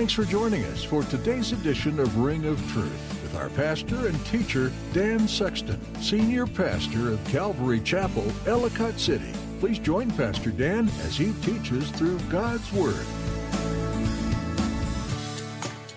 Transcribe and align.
Thanks 0.00 0.14
for 0.14 0.24
joining 0.24 0.64
us 0.64 0.82
for 0.82 1.02
today's 1.04 1.52
edition 1.52 2.00
of 2.00 2.16
Ring 2.16 2.46
of 2.46 2.58
Truth 2.72 3.22
with 3.22 3.36
our 3.36 3.48
pastor 3.50 4.08
and 4.08 4.26
teacher, 4.26 4.72
Dan 4.92 5.28
Sexton, 5.28 5.78
senior 6.02 6.46
pastor 6.46 7.12
of 7.12 7.24
Calvary 7.26 7.80
Chapel, 7.80 8.26
Ellicott 8.46 8.98
City. 8.98 9.32
Please 9.60 9.78
join 9.78 10.10
Pastor 10.12 10.50
Dan 10.50 10.88
as 11.04 11.18
he 11.18 11.34
teaches 11.42 11.90
through 11.90 12.18
God's 12.30 12.72
Word. 12.72 13.04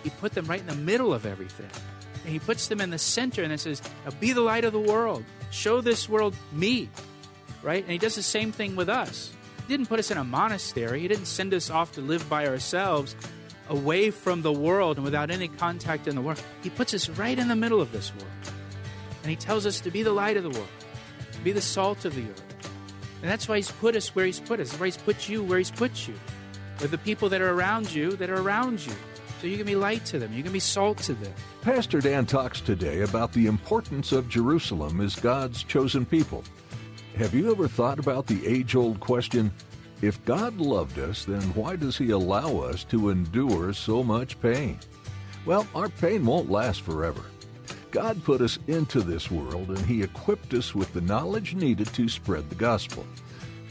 He 0.04 0.10
put 0.10 0.34
them 0.34 0.46
right 0.48 0.60
in 0.60 0.68
the 0.68 0.76
middle 0.76 1.14
of 1.14 1.26
everything. 1.26 1.70
And 2.26 2.34
he 2.34 2.40
puts 2.40 2.68
them 2.68 2.82
in 2.82 2.90
the 2.90 2.98
center 2.98 3.42
and 3.42 3.52
then 3.52 3.58
says, 3.58 3.82
be 4.20 4.34
the 4.34 4.42
light 4.42 4.66
of 4.66 4.74
the 4.74 4.82
world. 4.82 5.24
Show 5.52 5.80
this 5.80 6.10
world 6.10 6.36
me. 6.52 6.90
Right? 7.62 7.82
And 7.82 7.92
he 7.94 7.98
does 7.98 8.16
the 8.16 8.22
same 8.22 8.52
thing 8.52 8.76
with 8.76 8.90
us. 8.90 9.32
He 9.66 9.74
didn't 9.74 9.88
put 9.88 10.00
us 10.00 10.12
in 10.12 10.18
a 10.18 10.26
monastery. 10.26 11.00
He 11.00 11.08
didn't 11.08 11.28
send 11.28 11.54
us 11.54 11.70
off 11.70 11.94
to 11.94 12.02
live 12.02 12.28
by 12.30 12.48
ourselves 12.48 13.16
away 13.70 14.12
from 14.12 14.42
the 14.42 14.52
world 14.52 14.98
and 14.98 15.06
without 15.06 15.32
any 15.32 15.48
contact 15.48 16.10
in 16.10 16.16
the 16.16 16.22
world. 16.22 16.44
He 16.64 16.70
puts 16.70 16.94
us 16.94 17.08
right 17.08 17.40
in 17.40 17.48
the 17.48 17.56
middle 17.56 17.80
of 17.80 17.94
this 17.94 18.14
world. 18.14 18.28
And 19.22 19.30
he 19.30 19.38
tells 19.38 19.66
us 19.66 19.80
to 19.80 19.90
be 19.90 20.04
the 20.04 20.12
light 20.12 20.36
of 20.36 20.44
the 20.44 20.50
world, 20.50 20.68
to 21.32 21.40
be 21.40 21.54
the 21.54 21.62
salt 21.62 22.04
of 22.04 22.14
the 22.14 22.24
earth. 22.24 22.44
And 23.24 23.32
that's 23.32 23.48
why 23.48 23.56
he's 23.56 23.72
put 23.72 23.96
us 23.96 24.14
where 24.14 24.26
he's 24.26 24.42
put 24.42 24.60
us. 24.60 24.72
That's 24.72 24.80
why 24.82 24.88
he's 24.88 24.98
put 24.98 25.30
you 25.30 25.44
where 25.46 25.58
he's 25.58 25.72
put 25.72 26.10
you. 26.10 26.14
With 26.82 26.92
the 26.92 26.98
people 26.98 27.30
that 27.30 27.40
are 27.42 27.52
around 27.52 27.94
you 27.94 28.12
that 28.18 28.30
are 28.30 28.42
around 28.42 28.86
you. 28.86 28.92
So 29.40 29.48
you 29.48 29.56
can 29.56 29.66
be 29.66 29.78
light 29.78 30.04
to 30.08 30.20
them. 30.20 30.34
You 30.34 30.44
can 30.44 30.52
be 30.52 30.60
salt 30.60 30.98
to 31.00 31.14
them. 31.14 31.34
Pastor 31.62 32.02
Dan 32.02 32.26
talks 32.26 32.60
today 32.60 33.02
about 33.02 33.32
the 33.32 33.48
importance 33.48 34.12
of 34.12 34.28
Jerusalem 34.28 35.00
as 35.00 35.16
God's 35.16 35.64
chosen 35.64 36.06
people. 36.06 36.44
Have 37.16 37.34
you 37.34 37.50
ever 37.50 37.70
thought 37.70 37.98
about 37.98 38.28
the 38.28 38.46
age 38.46 38.76
old 38.76 39.00
question 39.00 39.54
if 40.02 40.24
God 40.26 40.58
loved 40.58 41.00
us, 41.00 41.24
then 41.24 41.42
why 41.54 41.78
does 41.78 41.98
He 41.98 42.10
allow 42.10 42.58
us 42.58 42.84
to 42.86 43.10
endure 43.10 43.72
so 43.72 44.04
much 44.04 44.38
pain? 44.42 44.78
Well, 45.46 45.66
our 45.74 45.88
pain 45.88 46.26
won't 46.26 46.52
last 46.52 46.82
forever. 46.82 47.24
God 47.94 48.24
put 48.24 48.42
us 48.42 48.58
into 48.66 49.02
this 49.02 49.30
world 49.30 49.70
and 49.70 49.78
He 49.86 50.02
equipped 50.02 50.56
us 50.56 50.74
with 50.74 50.92
the 50.94 51.02
knowledge 51.02 51.54
needed 51.54 51.86
to 51.94 52.10
spread 52.10 52.50
the 52.50 52.56
gospel. 52.56 53.06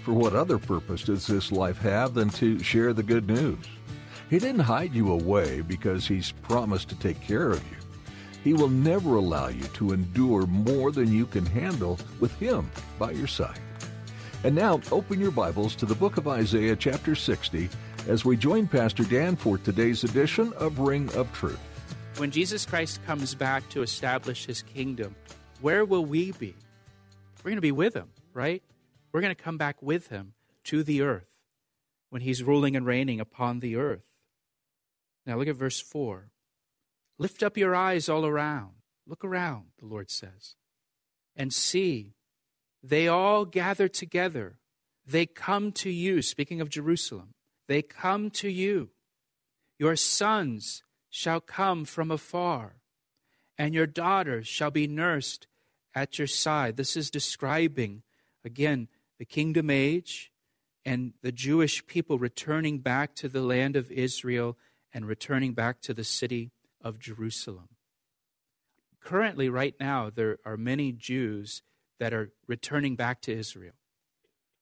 For 0.05 0.12
what 0.12 0.33
other 0.33 0.59
purpose 0.59 1.03
does 1.03 1.27
this 1.27 1.51
life 1.51 1.78
have 1.78 2.15
than 2.15 2.31
to 2.31 2.61
share 2.61 2.93
the 2.93 3.03
good 3.03 3.27
news? 3.27 3.67
He 4.31 4.39
didn't 4.39 4.61
hide 4.61 4.95
you 4.95 5.11
away 5.11 5.61
because 5.62 6.06
He's 6.06 6.31
promised 6.31 6.89
to 6.91 6.95
take 7.00 7.20
care 7.20 7.50
of 7.50 7.65
you. 7.69 7.78
He 8.45 8.55
will 8.55 8.69
never 8.69 9.17
allow 9.17 9.48
you 9.48 9.65
to 9.65 9.93
endure 9.93 10.47
more 10.47 10.93
than 10.93 11.12
you 11.12 11.27
can 11.27 11.44
handle 11.44 11.99
with 12.21 12.32
Him 12.38 12.71
by 13.00 13.11
your 13.11 13.27
side. 13.27 13.59
And 14.44 14.55
now, 14.55 14.81
open 14.93 15.19
your 15.19 15.32
Bibles 15.32 15.75
to 15.77 15.84
the 15.84 15.97
book 15.97 16.16
of 16.16 16.28
Isaiah, 16.28 16.77
chapter 16.77 17.16
60, 17.16 17.69
as 18.06 18.25
we 18.25 18.37
join 18.37 18.69
Pastor 18.69 19.03
Dan 19.03 19.34
for 19.34 19.59
today's 19.59 20.05
edition 20.05 20.53
of 20.59 20.78
Ring 20.78 21.12
of 21.16 21.32
Truth. 21.32 21.59
When 22.19 22.31
Jesus 22.31 22.67
Christ 22.67 23.05
comes 23.06 23.34
back 23.34 23.69
to 23.71 23.83
establish 23.83 24.45
his 24.45 24.62
kingdom, 24.62 25.17
where 25.61 25.84
will 25.84 26.05
we 26.05 26.33
be? 26.33 26.55
We're 27.43 27.50
going 27.50 27.56
to 27.56 27.62
be 27.62 27.73
with 27.73 27.95
him, 27.95 28.11
right? 28.33 28.62
We're 29.12 29.23
going 29.23 29.34
to 29.34 29.43
come 29.43 29.56
back 29.56 29.83
with 29.83 30.09
him 30.09 30.34
to 30.65 30.83
the 30.83 31.03
earth 31.03 31.27
when 32.11 32.23
he's 32.23 32.43
ruling 32.43 32.77
and 32.77 32.87
reigning 32.87 33.19
upon 33.19 33.61
the 33.61 33.77
earth. 33.77 34.05
Now 35.27 35.37
look 35.39 35.49
at 35.49 35.56
verse 35.56 35.81
4. 35.81 36.31
Lift 37.19 37.43
up 37.43 37.56
your 37.56 37.75
eyes 37.75 38.09
all 38.09 38.27
around. 38.27 38.73
Look 39.06 39.25
around, 39.25 39.67
the 39.79 39.87
Lord 39.87 40.11
says, 40.11 40.55
and 41.34 41.53
see. 41.53 42.15
They 42.83 43.09
all 43.09 43.44
gather 43.44 43.89
together. 43.89 44.59
They 45.06 45.27
come 45.27 45.73
to 45.73 45.91
you. 45.91 46.23
Speaking 46.23 46.61
of 46.61 46.69
Jerusalem, 46.69 47.34
they 47.69 47.83
come 47.83 48.31
to 48.31 48.49
you. 48.49 48.91
Your 49.79 49.97
sons 49.97 50.83
shall 51.12 51.41
come 51.43 51.84
from 51.84 52.11
afar, 52.11 52.77
and 53.59 53.75
your 53.75 53.87
daughters 53.87 54.49
shall 54.49 54.71
be 54.71 54.87
nursed 54.89 55.47
at 55.95 56.19
your 56.19 56.27
side. 56.27 56.78
This 56.78 56.97
is 56.97 57.11
describing, 57.11 58.03
again, 58.47 58.89
the 59.19 59.27
kingdom 59.27 59.69
age 59.69 60.33
and 60.87 61.12
the 61.21 61.31
Jewish 61.31 61.87
people 61.87 62.19
returning 62.19 62.78
back 62.78 63.15
to 63.17 63.28
the 63.28 63.43
land 63.43 63.77
of 63.77 63.93
Israel 63.93 64.56
and 64.95 65.06
returning 65.06 65.53
back 65.53 65.83
to 65.83 65.93
the 65.93 66.03
city 66.03 66.50
of 66.81 66.99
Jerusalem. 66.99 67.69
Currently, 68.99 69.50
right 69.50 69.75
now, 69.79 70.09
there 70.09 70.39
are 70.47 70.56
many 70.56 70.93
Jews 70.93 71.62
that 72.00 72.15
are 72.15 72.33
returning 72.47 72.97
back 72.97 73.21
to 73.23 73.33
Israel. 73.33 73.75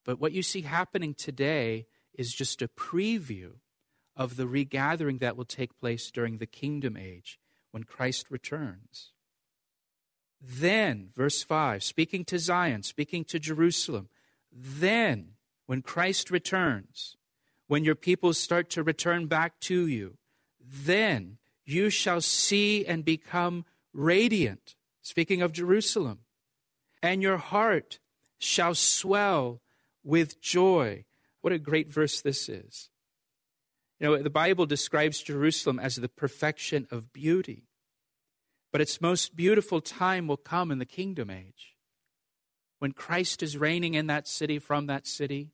But 0.04 0.18
what 0.18 0.32
you 0.32 0.42
see 0.42 0.62
happening 0.62 1.14
today 1.14 1.86
is 2.12 2.34
just 2.34 2.60
a 2.60 2.66
preview 2.68 3.52
of 4.20 4.36
the 4.36 4.46
regathering 4.46 5.16
that 5.16 5.34
will 5.34 5.46
take 5.46 5.80
place 5.80 6.10
during 6.10 6.36
the 6.36 6.46
kingdom 6.46 6.94
age 6.94 7.40
when 7.70 7.84
Christ 7.84 8.30
returns. 8.30 9.12
Then, 10.38 11.08
verse 11.16 11.42
5, 11.42 11.82
speaking 11.82 12.26
to 12.26 12.38
Zion, 12.38 12.82
speaking 12.82 13.24
to 13.24 13.38
Jerusalem, 13.38 14.10
then, 14.52 15.36
when 15.64 15.80
Christ 15.80 16.30
returns, 16.30 17.16
when 17.66 17.82
your 17.82 17.94
people 17.94 18.34
start 18.34 18.68
to 18.70 18.82
return 18.82 19.26
back 19.26 19.58
to 19.60 19.86
you, 19.86 20.18
then 20.62 21.38
you 21.64 21.88
shall 21.88 22.20
see 22.20 22.84
and 22.84 23.06
become 23.06 23.64
radiant. 23.94 24.74
Speaking 25.00 25.40
of 25.40 25.52
Jerusalem, 25.52 26.18
and 27.02 27.22
your 27.22 27.38
heart 27.38 27.98
shall 28.38 28.74
swell 28.74 29.62
with 30.04 30.42
joy. 30.42 31.06
What 31.40 31.54
a 31.54 31.58
great 31.58 31.90
verse 31.90 32.20
this 32.20 32.50
is. 32.50 32.90
You 34.00 34.06
know, 34.06 34.22
the 34.22 34.30
Bible 34.30 34.64
describes 34.64 35.22
Jerusalem 35.22 35.78
as 35.78 35.96
the 35.96 36.08
perfection 36.08 36.88
of 36.90 37.12
beauty. 37.12 37.68
But 38.72 38.80
its 38.80 39.00
most 39.00 39.36
beautiful 39.36 39.80
time 39.80 40.26
will 40.26 40.38
come 40.38 40.70
in 40.70 40.78
the 40.78 40.86
kingdom 40.86 41.28
age. 41.28 41.76
When 42.78 42.92
Christ 42.92 43.42
is 43.42 43.58
reigning 43.58 43.94
in 43.94 44.06
that 44.06 44.26
city 44.26 44.58
from 44.58 44.86
that 44.86 45.06
city, 45.06 45.50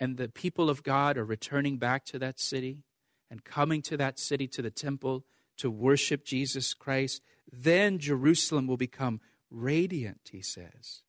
and 0.00 0.16
the 0.16 0.28
people 0.28 0.68
of 0.68 0.82
God 0.82 1.16
are 1.16 1.24
returning 1.24 1.76
back 1.76 2.04
to 2.06 2.18
that 2.18 2.40
city 2.40 2.82
and 3.30 3.44
coming 3.44 3.80
to 3.82 3.96
that 3.96 4.18
city, 4.18 4.48
to 4.48 4.62
the 4.62 4.70
temple, 4.70 5.24
to 5.58 5.70
worship 5.70 6.24
Jesus 6.24 6.74
Christ, 6.74 7.22
then 7.52 8.00
Jerusalem 8.00 8.66
will 8.66 8.76
become 8.76 9.20
radiant, 9.50 10.30
he 10.32 10.42
says. 10.42 11.02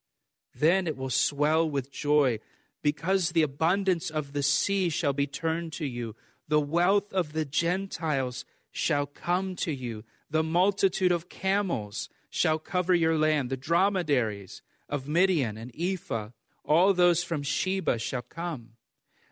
Then 0.54 0.86
it 0.86 0.96
will 0.96 1.10
swell 1.10 1.68
with 1.68 1.90
joy, 1.90 2.38
because 2.82 3.30
the 3.30 3.42
abundance 3.42 4.10
of 4.10 4.34
the 4.34 4.42
sea 4.42 4.88
shall 4.88 5.12
be 5.12 5.26
turned 5.26 5.72
to 5.72 5.86
you. 5.86 6.14
The 6.48 6.60
wealth 6.60 7.12
of 7.12 7.32
the 7.32 7.44
Gentiles 7.44 8.44
shall 8.70 9.06
come 9.06 9.56
to 9.56 9.72
you. 9.72 10.04
The 10.30 10.42
multitude 10.42 11.12
of 11.12 11.28
camels 11.28 12.08
shall 12.28 12.58
cover 12.58 12.94
your 12.94 13.16
land. 13.16 13.50
The 13.50 13.56
dromedaries 13.56 14.62
of 14.88 15.08
Midian 15.08 15.56
and 15.56 15.72
Ephah, 15.78 16.30
all 16.64 16.92
those 16.92 17.22
from 17.22 17.42
Sheba 17.42 17.98
shall 17.98 18.22
come. 18.22 18.70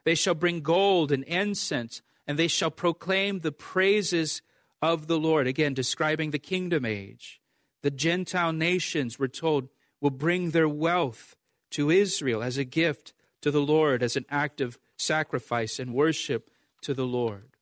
They 0.04 0.14
shall 0.14 0.34
bring 0.34 0.60
gold 0.60 1.12
and 1.12 1.24
incense, 1.24 2.02
and 2.26 2.38
they 2.38 2.48
shall 2.48 2.70
proclaim 2.70 3.40
the 3.40 3.52
praises 3.52 4.42
of 4.80 5.06
the 5.06 5.18
Lord. 5.18 5.46
Again, 5.46 5.74
describing 5.74 6.30
the 6.30 6.38
kingdom 6.38 6.84
age. 6.84 7.40
The 7.82 7.90
Gentile 7.90 8.52
nations, 8.52 9.18
we're 9.18 9.28
told, 9.28 9.68
will 10.00 10.10
bring 10.10 10.50
their 10.50 10.68
wealth 10.68 11.36
to 11.70 11.90
Israel 11.90 12.42
as 12.42 12.58
a 12.58 12.64
gift 12.64 13.12
to 13.40 13.50
the 13.50 13.60
Lord, 13.60 14.02
as 14.02 14.16
an 14.16 14.26
act 14.30 14.60
of 14.60 14.78
sacrifice 14.96 15.78
and 15.78 15.94
worship 15.94 16.48
to 16.82 16.94
the 16.94 17.06
Lord. 17.06 17.56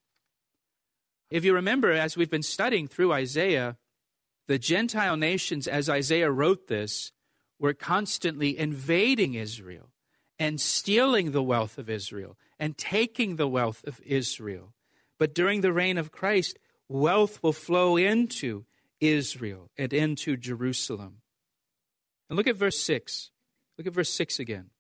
If 1.31 1.44
you 1.44 1.55
remember, 1.55 1.93
as 1.93 2.17
we've 2.17 2.31
been 2.31 2.43
studying 2.43 2.88
through 2.88 3.12
Isaiah, 3.12 3.76
the 4.49 4.58
Gentile 4.58 5.17
nations, 5.17 5.69
as 5.69 5.88
Isaiah 5.88 6.31
wrote 6.31 6.67
this, 6.67 7.12
were 7.58 7.75
constantly 7.75 8.58
invading 8.58 9.34
Israel 9.34 9.90
and 10.38 10.61
stealing 10.61 11.31
the 11.31 11.43
wealth 11.43 11.78
of 11.78 11.88
Israel 11.88 12.37
and 12.58 12.76
taking 12.76 13.37
the 13.37 13.46
wealth 13.46 13.84
of 13.87 14.00
Israel. 14.05 14.75
But 15.19 15.34
during 15.34 15.61
the 15.61 15.72
reign 15.72 15.99
of 15.99 16.11
Christ, 16.11 16.58
wealth 16.88 17.43
will 17.43 17.52
flow 17.52 17.96
into 17.96 18.64
Israel 19.00 19.70
and 19.76 19.93
into 19.93 20.37
Jerusalem. 20.37 21.20
And 22.28 22.37
look 22.37 22.46
at 22.46 22.56
verse 22.56 22.78
6. 22.81 23.31
Look 23.76 23.87
at 23.87 23.93
verse 23.93 24.11
6 24.11 24.38
again. 24.38 24.70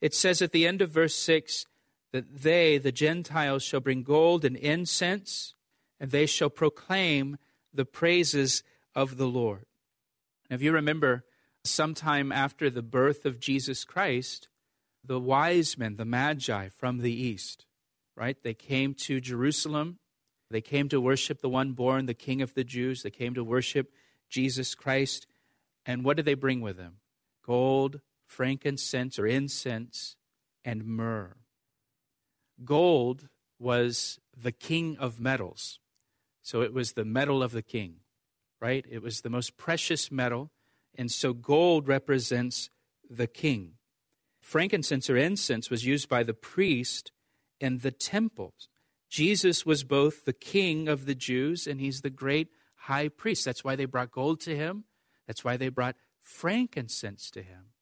It 0.00 0.14
says 0.14 0.42
at 0.42 0.52
the 0.52 0.66
end 0.66 0.82
of 0.82 0.90
verse 0.90 1.14
6 1.14 1.66
that 2.12 2.42
they, 2.42 2.78
the 2.78 2.92
Gentiles, 2.92 3.62
shall 3.62 3.80
bring 3.80 4.02
gold 4.02 4.44
and 4.44 4.56
incense, 4.56 5.54
and 6.00 6.10
they 6.10 6.26
shall 6.26 6.50
proclaim 6.50 7.38
the 7.72 7.84
praises 7.84 8.62
of 8.94 9.16
the 9.16 9.26
Lord. 9.26 9.66
Now, 10.48 10.56
if 10.56 10.62
you 10.62 10.72
remember, 10.72 11.24
sometime 11.64 12.32
after 12.32 12.70
the 12.70 12.82
birth 12.82 13.26
of 13.26 13.38
Jesus 13.38 13.84
Christ, 13.84 14.48
the 15.04 15.20
wise 15.20 15.76
men, 15.76 15.96
the 15.96 16.04
magi 16.04 16.68
from 16.68 16.98
the 16.98 17.12
east, 17.12 17.66
right? 18.16 18.36
They 18.42 18.54
came 18.54 18.94
to 18.94 19.20
Jerusalem. 19.20 19.98
They 20.50 20.60
came 20.60 20.88
to 20.88 21.00
worship 21.00 21.40
the 21.40 21.48
one 21.48 21.72
born, 21.72 22.06
the 22.06 22.14
King 22.14 22.42
of 22.42 22.54
the 22.54 22.64
Jews. 22.64 23.02
They 23.02 23.10
came 23.10 23.34
to 23.34 23.44
worship 23.44 23.92
Jesus 24.28 24.74
Christ. 24.74 25.26
And 25.84 26.04
what 26.04 26.16
did 26.16 26.24
they 26.24 26.34
bring 26.34 26.60
with 26.60 26.76
them? 26.76 26.96
Gold, 27.44 28.00
frankincense 28.26 29.18
or 29.18 29.26
incense, 29.26 30.16
and 30.64 30.84
myrrh. 30.84 31.36
Gold 32.64 33.28
was 33.58 34.18
the 34.36 34.52
king 34.52 34.96
of 34.98 35.20
metals. 35.20 35.80
So 36.42 36.62
it 36.62 36.72
was 36.72 36.92
the 36.92 37.04
metal 37.04 37.42
of 37.42 37.52
the 37.52 37.62
king, 37.62 37.96
right? 38.60 38.84
It 38.90 39.02
was 39.02 39.20
the 39.20 39.30
most 39.30 39.56
precious 39.56 40.10
metal. 40.10 40.50
And 40.96 41.10
so 41.10 41.32
gold 41.32 41.86
represents 41.88 42.70
the 43.08 43.26
king. 43.26 43.74
Frankincense 44.40 45.10
or 45.10 45.16
incense 45.16 45.70
was 45.70 45.84
used 45.84 46.08
by 46.08 46.22
the 46.22 46.34
priest 46.34 47.12
in 47.60 47.78
the 47.78 47.90
temples. 47.90 48.68
Jesus 49.08 49.66
was 49.66 49.84
both 49.84 50.24
the 50.24 50.32
king 50.32 50.88
of 50.88 51.06
the 51.06 51.14
Jews 51.14 51.66
and 51.66 51.80
he's 51.80 52.00
the 52.00 52.10
great 52.10 52.48
high 52.74 53.08
priest. 53.08 53.44
That's 53.44 53.64
why 53.64 53.76
they 53.76 53.84
brought 53.84 54.10
gold 54.10 54.40
to 54.42 54.56
him. 54.56 54.84
That's 55.26 55.44
why 55.44 55.56
they 55.56 55.68
brought 55.68 55.96
frankincense 56.20 57.30
to 57.32 57.42
him. 57.42 57.72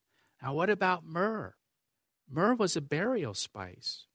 Now, 0.43 0.55
what 0.55 0.71
about 0.71 1.05
myrrh? 1.05 1.55
Myrrh 2.29 2.55
was 2.55 2.77
a 2.77 2.81
burial 2.81 3.35
spice. 3.35 4.07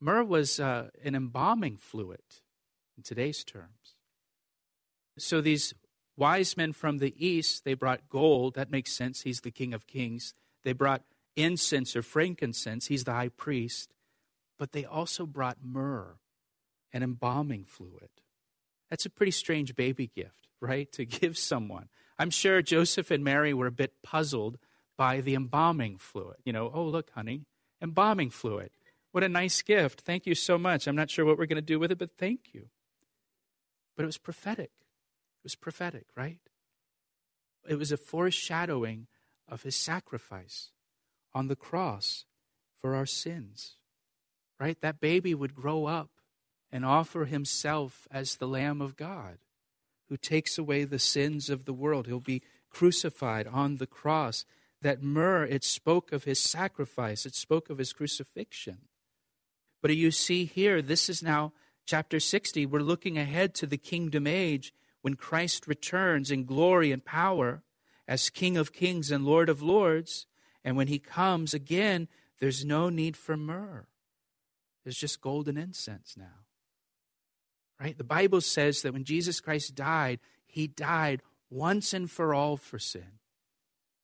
Myrrh 0.00 0.24
was 0.24 0.60
uh, 0.60 0.90
an 1.04 1.14
embalming 1.14 1.76
fluid 1.76 2.22
in 2.96 3.02
today's 3.02 3.44
terms. 3.44 3.96
So 5.18 5.40
these 5.40 5.74
wise 6.16 6.56
men 6.56 6.72
from 6.72 6.98
the 6.98 7.14
east, 7.24 7.64
they 7.64 7.74
brought 7.74 8.08
gold. 8.08 8.54
That 8.54 8.70
makes 8.70 8.92
sense. 8.92 9.22
He's 9.22 9.40
the 9.40 9.50
king 9.50 9.72
of 9.72 9.86
kings. 9.86 10.34
They 10.64 10.72
brought 10.72 11.02
incense 11.36 11.96
or 11.96 12.02
frankincense. 12.02 12.86
He's 12.86 13.04
the 13.04 13.12
high 13.12 13.28
priest. 13.28 13.94
But 14.58 14.72
they 14.72 14.84
also 14.84 15.26
brought 15.26 15.58
myrrh, 15.62 16.16
an 16.92 17.02
embalming 17.02 17.64
fluid. 17.64 18.10
That's 18.90 19.06
a 19.06 19.10
pretty 19.10 19.32
strange 19.32 19.74
baby 19.74 20.10
gift, 20.14 20.48
right? 20.60 20.90
To 20.92 21.04
give 21.06 21.36
someone. 21.36 21.88
I'm 22.18 22.30
sure 22.30 22.62
Joseph 22.62 23.10
and 23.10 23.22
Mary 23.22 23.52
were 23.52 23.66
a 23.66 23.72
bit 23.72 24.02
puzzled 24.02 24.58
by 24.96 25.20
the 25.20 25.34
embalming 25.34 25.98
fluid. 25.98 26.36
You 26.44 26.52
know, 26.52 26.70
oh, 26.72 26.84
look, 26.84 27.10
honey, 27.10 27.42
embalming 27.82 28.30
fluid. 28.30 28.70
What 29.16 29.24
a 29.24 29.30
nice 29.30 29.62
gift. 29.62 30.02
Thank 30.02 30.26
you 30.26 30.34
so 30.34 30.58
much. 30.58 30.86
I'm 30.86 30.94
not 30.94 31.08
sure 31.08 31.24
what 31.24 31.38
we're 31.38 31.46
going 31.46 31.56
to 31.56 31.62
do 31.62 31.78
with 31.78 31.90
it, 31.90 31.96
but 31.96 32.18
thank 32.18 32.52
you. 32.52 32.68
But 33.96 34.02
it 34.02 34.04
was 34.04 34.18
prophetic. 34.18 34.72
It 34.78 35.42
was 35.42 35.54
prophetic, 35.54 36.04
right? 36.14 36.40
It 37.66 37.78
was 37.78 37.90
a 37.90 37.96
foreshadowing 37.96 39.06
of 39.48 39.62
his 39.62 39.74
sacrifice 39.74 40.68
on 41.34 41.48
the 41.48 41.56
cross 41.56 42.26
for 42.82 42.94
our 42.94 43.06
sins, 43.06 43.76
right? 44.60 44.78
That 44.82 45.00
baby 45.00 45.34
would 45.34 45.54
grow 45.54 45.86
up 45.86 46.10
and 46.70 46.84
offer 46.84 47.24
himself 47.24 48.06
as 48.10 48.36
the 48.36 48.46
Lamb 48.46 48.82
of 48.82 48.98
God 48.98 49.38
who 50.10 50.18
takes 50.18 50.58
away 50.58 50.84
the 50.84 50.98
sins 50.98 51.48
of 51.48 51.64
the 51.64 51.72
world. 51.72 52.06
He'll 52.06 52.20
be 52.20 52.42
crucified 52.68 53.46
on 53.46 53.76
the 53.76 53.86
cross 53.86 54.44
that 54.82 55.02
myrrh, 55.02 55.46
it 55.46 55.64
spoke 55.64 56.12
of 56.12 56.24
his 56.24 56.38
sacrifice, 56.38 57.24
it 57.24 57.34
spoke 57.34 57.70
of 57.70 57.78
his 57.78 57.94
crucifixion. 57.94 58.80
But 59.86 59.94
you 59.94 60.10
see 60.10 60.46
here, 60.46 60.82
this 60.82 61.08
is 61.08 61.22
now 61.22 61.52
chapter 61.84 62.18
60. 62.18 62.66
We're 62.66 62.80
looking 62.80 63.16
ahead 63.16 63.54
to 63.54 63.68
the 63.68 63.78
kingdom 63.78 64.26
age 64.26 64.74
when 65.02 65.14
Christ 65.14 65.68
returns 65.68 66.32
in 66.32 66.44
glory 66.44 66.90
and 66.90 67.04
power 67.04 67.62
as 68.08 68.28
King 68.28 68.56
of 68.56 68.72
kings 68.72 69.12
and 69.12 69.24
Lord 69.24 69.48
of 69.48 69.62
lords. 69.62 70.26
And 70.64 70.76
when 70.76 70.88
he 70.88 70.98
comes 70.98 71.54
again, 71.54 72.08
there's 72.40 72.64
no 72.64 72.88
need 72.88 73.16
for 73.16 73.36
myrrh. 73.36 73.86
There's 74.82 74.98
just 74.98 75.20
golden 75.20 75.56
incense 75.56 76.16
now. 76.16 76.46
Right? 77.80 77.96
The 77.96 78.02
Bible 78.02 78.40
says 78.40 78.82
that 78.82 78.92
when 78.92 79.04
Jesus 79.04 79.38
Christ 79.40 79.76
died, 79.76 80.18
he 80.46 80.66
died 80.66 81.22
once 81.48 81.94
and 81.94 82.10
for 82.10 82.34
all 82.34 82.56
for 82.56 82.80
sin. 82.80 83.20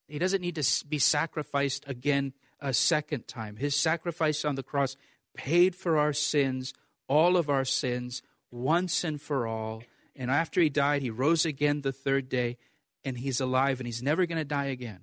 He 0.07 0.21
doesn't 0.21 0.43
need 0.43 0.55
to 0.55 0.87
be 0.87 1.01
sacrificed 1.01 1.83
again 1.89 2.35
a 2.61 2.73
second 2.73 3.27
time. 3.27 3.57
His 3.57 3.75
sacrifice 3.75 4.45
on 4.45 4.55
the 4.55 4.63
cross 4.63 4.97
paid 5.35 5.75
for 5.75 5.99
our 5.99 6.13
sins, 6.13 6.73
all 7.09 7.37
of 7.37 7.49
our 7.49 7.65
sins, 7.65 8.23
once 8.51 9.05
and 9.05 9.21
for 9.21 9.47
all. 9.47 9.83
And 10.15 10.31
after 10.31 10.61
he 10.61 10.69
died, 10.69 11.03
he 11.03 11.11
rose 11.11 11.45
again 11.45 11.81
the 11.81 11.93
third 11.93 12.29
day, 12.29 12.59
and 13.05 13.19
he's 13.19 13.41
alive, 13.41 13.81
and 13.81 13.87
he's 13.87 14.03
never 14.03 14.27
going 14.27 14.39
to 14.39 14.45
die 14.45 14.67
again. 14.67 15.01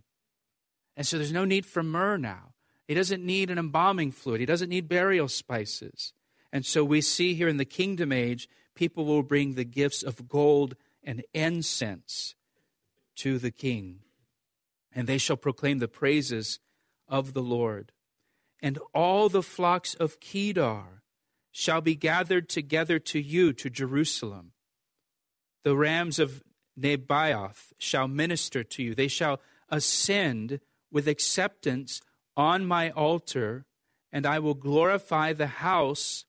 And 0.96 1.06
so 1.06 1.18
there's 1.18 1.32
no 1.32 1.46
need 1.46 1.66
for 1.66 1.84
myrrh 1.84 2.18
now. 2.18 2.54
He 2.88 2.94
doesn't 2.94 3.24
need 3.24 3.50
an 3.50 3.58
embalming 3.58 4.12
fluid, 4.12 4.40
he 4.40 4.46
doesn't 4.46 4.70
need 4.70 4.88
burial 4.88 5.28
spices. 5.28 6.14
And 6.52 6.66
so 6.66 6.84
we 6.84 7.02
see 7.02 7.36
here 7.36 7.48
in 7.48 7.58
the 7.58 7.66
kingdom 7.66 8.12
age, 8.12 8.50
people 8.74 9.06
will 9.06 9.22
bring 9.22 9.54
the 9.54 9.64
gifts 9.64 10.02
of 10.02 10.28
gold 10.28 10.76
and 11.04 11.24
incense 11.34 12.34
to 13.18 13.38
the 13.38 13.52
king 13.52 14.00
and 14.94 15.08
they 15.08 15.18
shall 15.18 15.38
proclaim 15.38 15.80
the 15.80 15.88
praises 15.88 16.60
of 17.08 17.34
the 17.34 17.42
Lord. 17.42 17.92
And 18.62 18.78
all 18.94 19.30
the 19.30 19.44
flocks 19.44 19.94
of 19.94 20.20
Kedar 20.20 21.04
shall 21.52 21.82
be 21.82 21.96
gathered 21.96 22.50
together 22.50 23.00
to 23.00 23.20
you, 23.20 23.54
to 23.54 23.70
Jerusalem. 23.70 24.52
The 25.64 25.76
rams 25.76 26.20
of 26.20 26.44
Nebaioth 26.80 27.74
shall 27.78 28.08
minister 28.08 28.64
to 28.64 28.84
you. 28.84 28.96
They 28.96 29.08
shall 29.08 29.42
ascend 29.70 30.60
with 30.92 31.08
acceptance 31.08 32.02
on 32.36 32.66
my 32.66 32.90
altar, 32.92 33.66
and 34.12 34.26
I 34.26 34.40
will 34.40 34.54
glorify 34.54 35.34
the 35.34 35.48
house 35.48 36.26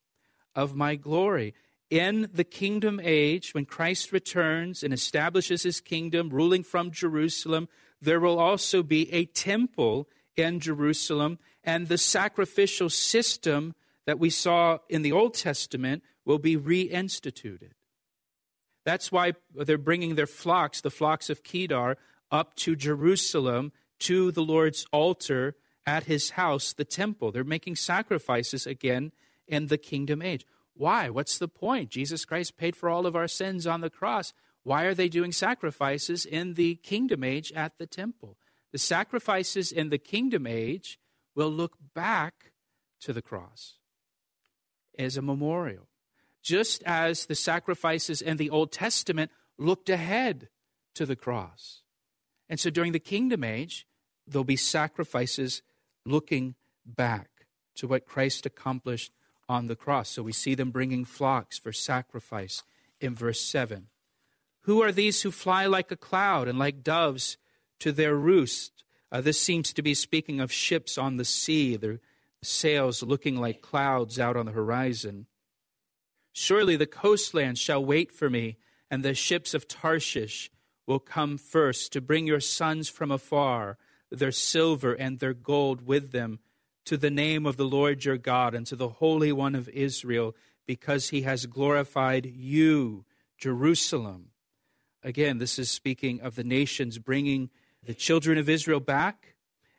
of 0.55 0.75
my 0.75 0.97
glory. 0.97 1.55
In 1.89 2.29
the 2.33 2.45
kingdom 2.45 3.01
age, 3.03 3.53
when 3.53 3.65
Christ 3.65 4.13
returns 4.13 4.83
and 4.83 4.93
establishes 4.93 5.63
his 5.63 5.81
kingdom, 5.81 6.31
ruling 6.31 6.63
from 6.63 6.91
Jerusalem, 6.91 7.69
there 8.01 8.21
will 8.21 8.39
also 8.39 8.83
be 8.83 9.13
a 9.13 9.25
temple 9.25 10.09
in 10.37 10.61
Jerusalem, 10.61 11.39
and 11.65 11.89
the 11.89 11.99
sacrificial 11.99 12.91
system 12.91 13.75
that 14.07 14.19
we 14.19 14.31
saw 14.31 14.79
in 14.89 15.03
the 15.03 15.13
Old 15.13 15.35
Testament 15.35 16.03
will 16.25 16.39
be 16.39 16.57
reinstituted. 16.57 17.73
That's 18.85 19.13
why 19.13 19.35
they're 19.55 19.79
bringing 19.79 20.15
their 20.15 20.27
flocks, 20.27 20.81
the 20.81 20.91
flocks 20.91 21.29
of 21.29 21.43
Kedar, 21.43 21.97
up 22.31 22.55
to 22.57 22.77
Jerusalem 22.77 23.73
to 24.01 24.31
the 24.33 24.43
Lord's 24.43 24.87
altar 24.93 25.57
at 25.87 26.05
his 26.05 26.31
house, 26.31 26.73
the 26.73 26.85
temple. 26.85 27.33
They're 27.33 27.45
making 27.45 27.77
sacrifices 27.77 28.67
again 28.67 29.13
in 29.47 29.67
the 29.67 29.79
kingdom 29.79 30.23
age. 30.23 30.47
Why? 30.75 31.11
What's 31.11 31.37
the 31.37 31.49
point? 31.49 31.91
Jesus 31.91 32.25
Christ 32.25 32.57
paid 32.57 32.77
for 32.77 32.89
all 32.89 33.07
of 33.07 33.17
our 33.17 33.29
sins 33.29 33.67
on 33.67 33.81
the 33.81 33.91
cross. 33.91 34.33
Why 34.63 34.85
are 34.85 34.95
they 34.95 35.09
doing 35.09 35.33
sacrifices 35.33 36.25
in 36.25 36.55
the 36.55 36.77
kingdom 36.77 37.25
age 37.25 37.53
at 37.53 37.77
the 37.79 37.87
temple? 37.87 38.39
The 38.73 38.79
sacrifices 38.79 39.73
in 39.73 39.91
the 39.91 39.99
kingdom 39.99 40.47
age 40.47 40.99
will 41.41 41.51
look 41.51 41.79
back 41.95 42.53
to 43.01 43.15
the 43.15 43.23
cross 43.23 43.79
as 44.99 45.17
a 45.17 45.23
memorial, 45.23 45.89
just 46.43 46.83
as 46.83 47.25
the 47.25 47.35
sacrifices 47.35 48.21
in 48.21 48.37
the 48.37 48.51
Old 48.51 48.71
Testament 48.71 49.31
looked 49.57 49.89
ahead 49.89 50.49
to 50.95 51.07
the 51.07 51.17
cross. 51.17 51.81
And 52.51 52.61
so 52.61 52.69
during 52.69 52.93
the 52.93 52.99
kingdom 52.99 53.43
age, 53.43 53.87
there'll 54.27 54.45
be 54.45 54.57
sacrifices 54.57 55.63
looking 56.05 56.57
back 56.85 57.31
to 57.77 57.89
what 57.89 58.05
Christ 58.05 58.45
accomplished 58.45 59.11
on 59.49 59.67
the 59.67 59.77
cross. 59.77 60.11
So 60.11 60.23
we 60.23 60.33
see 60.33 60.55
them 60.55 60.71
bringing 60.71 61.07
flocks 61.07 61.59
for 61.59 61.73
sacrifice 61.73 62.65
in 63.01 63.15
verse 63.15 63.41
7. 63.41 63.87
Who 64.65 64.83
are 64.83 64.93
these 64.93 65.23
who 65.23 65.31
fly 65.31 65.65
like 65.65 65.91
a 65.91 65.97
cloud 65.97 66.49
and 66.49 66.59
like 66.59 66.83
doves 66.83 67.39
to 67.79 67.93
their 67.93 68.15
roost? 68.15 68.85
Uh, 69.13 69.21
this 69.21 69.41
seems 69.41 69.73
to 69.73 69.83
be 69.83 69.95
speaking 69.95 70.41
of 70.41 70.53
ships 70.53 70.97
on 70.97 71.17
the 71.17 71.25
sea, 71.25 71.77
their 71.77 72.01
sails 72.43 73.03
looking 73.03 73.37
like 73.37 73.61
clouds 73.61 74.19
out 74.19 74.37
on 74.37 74.47
the 74.47 74.53
horizon. 74.53 75.27
Surely 76.33 76.77
the 76.77 76.87
coastlands 76.87 77.59
shall 77.59 77.85
wait 77.85 78.13
for 78.13 78.31
me, 78.31 78.57
and 78.91 79.03
the 79.03 79.15
ships 79.15 79.53
of 79.53 79.67
Tarshish 79.67 80.51
will 80.87 81.01
come 81.01 81.39
first 81.39 81.93
to 81.93 82.01
bring 82.01 82.27
your 82.27 82.41
sons 82.41 82.89
from 82.89 83.11
afar, 83.11 83.79
their 84.11 84.33
silver 84.33 84.93
and 84.93 85.19
their 85.19 85.35
gold 85.35 85.87
with 85.87 86.13
them, 86.13 86.39
to 86.85 86.97
the 86.97 87.11
name 87.11 87.47
of 87.47 87.57
the 87.57 87.65
Lord 87.65 88.05
your 88.05 88.17
God 88.17 88.55
and 88.55 88.67
to 88.67 88.77
the 88.77 88.89
Holy 88.89 89.33
One 89.33 89.55
of 89.55 89.69
Israel, 89.69 90.35
because 90.67 91.11
he 91.11 91.23
has 91.23 91.47
glorified 91.47 92.27
you, 92.27 93.05
Jerusalem. 93.39 94.31
Again, 95.03 95.39
this 95.39 95.59
is 95.59 95.71
speaking 95.71 96.21
of 96.21 96.37
the 96.37 96.45
nations 96.45 96.99
bringing 96.99 97.51
the 97.83 97.95
children 97.95 98.39
of 98.39 98.49
Israel 98.49 98.81
back 98.81 99.35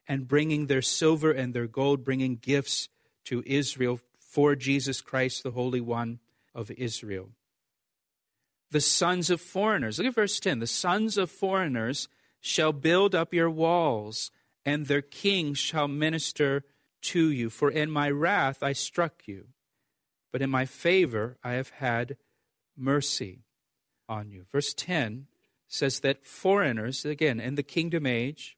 and 0.07 0.27
bringing 0.27 0.67
their 0.67 0.81
silver 0.81 1.31
and 1.31 1.53
their 1.53 1.67
gold, 1.67 2.03
bringing 2.03 2.35
gifts 2.35 2.89
to 3.25 3.43
Israel 3.45 3.99
for 4.19 4.55
Jesus 4.55 5.01
Christ, 5.01 5.43
the 5.43 5.51
Holy 5.51 5.81
One 5.81 6.19
of 6.55 6.71
Israel. 6.71 7.29
The 8.71 8.81
sons 8.81 9.29
of 9.29 9.41
foreigners, 9.41 9.97
look 9.97 10.07
at 10.07 10.15
verse 10.15 10.39
10 10.39 10.59
the 10.59 10.67
sons 10.67 11.17
of 11.17 11.29
foreigners 11.29 12.07
shall 12.39 12.73
build 12.73 13.13
up 13.13 13.33
your 13.33 13.49
walls, 13.49 14.31
and 14.65 14.85
their 14.85 15.01
kings 15.01 15.59
shall 15.59 15.87
minister 15.87 16.63
to 17.01 17.29
you. 17.29 17.49
For 17.49 17.69
in 17.69 17.91
my 17.91 18.09
wrath 18.09 18.63
I 18.63 18.73
struck 18.73 19.27
you, 19.27 19.47
but 20.31 20.41
in 20.41 20.49
my 20.49 20.65
favor 20.65 21.37
I 21.43 21.53
have 21.53 21.69
had 21.69 22.17
mercy 22.75 23.43
on 24.09 24.31
you. 24.31 24.45
Verse 24.51 24.73
10 24.73 25.27
says 25.71 26.01
that 26.01 26.25
foreigners, 26.25 27.05
again, 27.05 27.39
in 27.39 27.55
the 27.55 27.63
kingdom 27.63 28.05
age, 28.05 28.57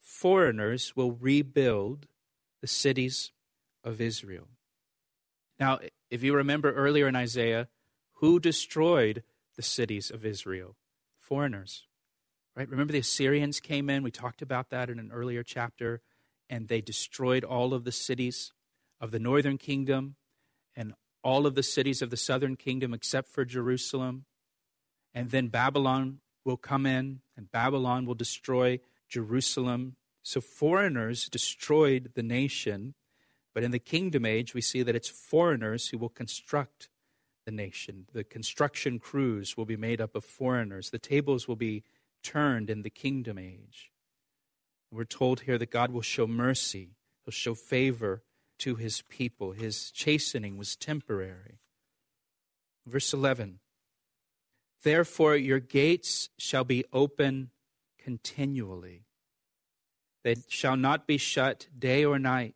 foreigners 0.00 0.96
will 0.96 1.12
rebuild 1.12 2.06
the 2.62 2.66
cities 2.66 3.30
of 3.84 4.00
Israel. 4.00 4.48
Now, 5.60 5.80
if 6.10 6.22
you 6.22 6.34
remember 6.34 6.72
earlier 6.72 7.08
in 7.08 7.14
Isaiah, 7.14 7.68
who 8.20 8.40
destroyed 8.40 9.22
the 9.56 9.62
cities 9.62 10.10
of 10.10 10.24
Israel? 10.24 10.76
Foreigners. 11.18 11.86
Right? 12.56 12.70
Remember 12.70 12.94
the 12.94 13.00
Assyrians 13.00 13.60
came 13.60 13.90
in? 13.90 14.02
We 14.02 14.10
talked 14.10 14.40
about 14.40 14.70
that 14.70 14.88
in 14.88 14.98
an 14.98 15.10
earlier 15.12 15.42
chapter, 15.42 16.00
and 16.48 16.68
they 16.68 16.80
destroyed 16.80 17.44
all 17.44 17.74
of 17.74 17.84
the 17.84 17.92
cities 17.92 18.52
of 18.98 19.10
the 19.10 19.18
northern 19.18 19.58
kingdom 19.58 20.16
and 20.74 20.94
all 21.22 21.46
of 21.46 21.54
the 21.54 21.62
cities 21.62 22.00
of 22.00 22.08
the 22.08 22.16
southern 22.16 22.56
kingdom 22.56 22.94
except 22.94 23.28
for 23.28 23.44
Jerusalem. 23.44 24.24
And 25.12 25.30
then 25.30 25.48
Babylon 25.48 26.20
will 26.46 26.56
come 26.56 26.86
in, 26.86 27.20
and 27.36 27.50
Babylon 27.50 28.06
will 28.06 28.14
destroy 28.14 28.80
Jerusalem. 29.08 29.96
So 30.22 30.40
foreigners 30.40 31.28
destroyed 31.28 32.12
the 32.14 32.22
nation, 32.22 32.94
but 33.54 33.64
in 33.64 33.72
the 33.72 33.78
kingdom 33.78 34.24
age, 34.24 34.54
we 34.54 34.60
see 34.60 34.82
that 34.82 34.96
it's 34.96 35.08
foreigners 35.08 35.88
who 35.88 35.98
will 35.98 36.08
construct 36.08 36.88
the 37.44 37.52
nation. 37.52 38.06
The 38.12 38.24
construction 38.24 38.98
crews 38.98 39.56
will 39.56 39.64
be 39.64 39.76
made 39.76 40.00
up 40.00 40.14
of 40.14 40.24
foreigners. 40.24 40.90
The 40.90 40.98
tables 40.98 41.46
will 41.46 41.56
be 41.56 41.82
turned 42.22 42.70
in 42.70 42.82
the 42.82 42.90
kingdom 42.90 43.38
age. 43.38 43.92
We're 44.90 45.04
told 45.04 45.40
here 45.40 45.58
that 45.58 45.70
God 45.70 45.90
will 45.90 46.02
show 46.02 46.26
mercy, 46.26 46.90
He'll 47.24 47.32
show 47.32 47.54
favor 47.54 48.22
to 48.60 48.76
His 48.76 49.02
people. 49.02 49.52
His 49.52 49.90
chastening 49.90 50.56
was 50.56 50.76
temporary. 50.76 51.58
Verse 52.86 53.12
11 53.12 53.58
Therefore, 54.86 55.34
your 55.34 55.58
gates 55.58 56.28
shall 56.38 56.62
be 56.62 56.84
open 56.92 57.50
continually, 57.98 59.02
they 60.22 60.36
shall 60.46 60.76
not 60.76 61.08
be 61.08 61.18
shut 61.18 61.66
day 61.76 62.04
or 62.04 62.20
night, 62.20 62.54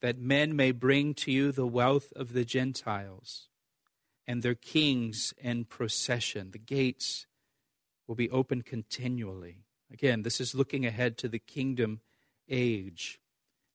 that 0.00 0.20
men 0.20 0.54
may 0.54 0.70
bring 0.70 1.14
to 1.14 1.32
you 1.32 1.50
the 1.50 1.66
wealth 1.66 2.12
of 2.14 2.34
the 2.34 2.44
Gentiles 2.44 3.48
and 4.28 4.44
their 4.44 4.54
kings 4.54 5.34
in 5.38 5.64
procession. 5.64 6.52
The 6.52 6.58
gates 6.58 7.26
will 8.06 8.14
be 8.14 8.30
open 8.30 8.62
continually. 8.62 9.64
Again, 9.92 10.22
this 10.22 10.40
is 10.40 10.54
looking 10.54 10.86
ahead 10.86 11.18
to 11.18 11.28
the 11.28 11.40
kingdom 11.40 11.98
age. 12.48 13.18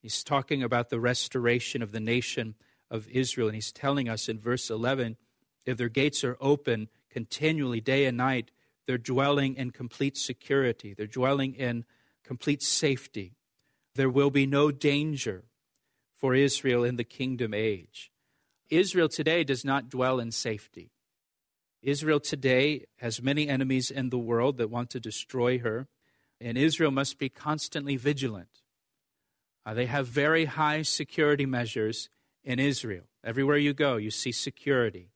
He's 0.01 0.23
talking 0.23 0.63
about 0.63 0.89
the 0.89 0.99
restoration 1.01 1.81
of 1.81 1.91
the 1.91 1.99
nation 1.99 2.55
of 2.89 3.09
Israel, 3.09 3.49
and 3.49 3.55
he's 3.55 3.73
telling 3.73 4.07
us 4.07 4.29
in 4.29 4.39
verse 4.39 4.69
11 4.69 5.17
if 5.65 5.75
their 5.75 5.89
gates 5.89 6.23
are 6.23 6.37
open 6.39 6.87
continually, 7.13 7.79
day 7.79 8.05
and 8.05 8.17
night, 8.17 8.49
they're 8.87 8.97
dwelling 8.97 9.55
in 9.55 9.69
complete 9.69 10.17
security, 10.17 10.93
they're 10.93 11.05
dwelling 11.07 11.53
in 11.53 11.85
complete 12.23 12.63
safety. 12.63 13.35
There 13.95 14.09
will 14.09 14.31
be 14.31 14.47
no 14.47 14.71
danger 14.71 15.43
for 16.17 16.33
Israel 16.33 16.83
in 16.83 16.95
the 16.95 17.03
kingdom 17.03 17.53
age. 17.53 18.11
Israel 18.69 19.07
today 19.07 19.43
does 19.43 19.63
not 19.63 19.89
dwell 19.89 20.19
in 20.19 20.31
safety. 20.31 20.89
Israel 21.83 22.19
today 22.19 22.85
has 22.97 23.21
many 23.21 23.47
enemies 23.47 23.91
in 23.91 24.09
the 24.09 24.17
world 24.17 24.57
that 24.57 24.71
want 24.71 24.89
to 24.91 24.99
destroy 24.99 25.59
her, 25.59 25.87
and 26.41 26.57
Israel 26.57 26.91
must 26.91 27.19
be 27.19 27.29
constantly 27.29 27.97
vigilant. 27.97 28.63
Uh, 29.65 29.73
they 29.73 29.85
have 29.85 30.07
very 30.07 30.45
high 30.45 30.81
security 30.81 31.45
measures 31.45 32.09
in 32.43 32.57
Israel. 32.57 33.03
Everywhere 33.23 33.57
you 33.57 33.73
go, 33.73 33.97
you 33.97 34.09
see 34.09 34.31
security. 34.31 35.12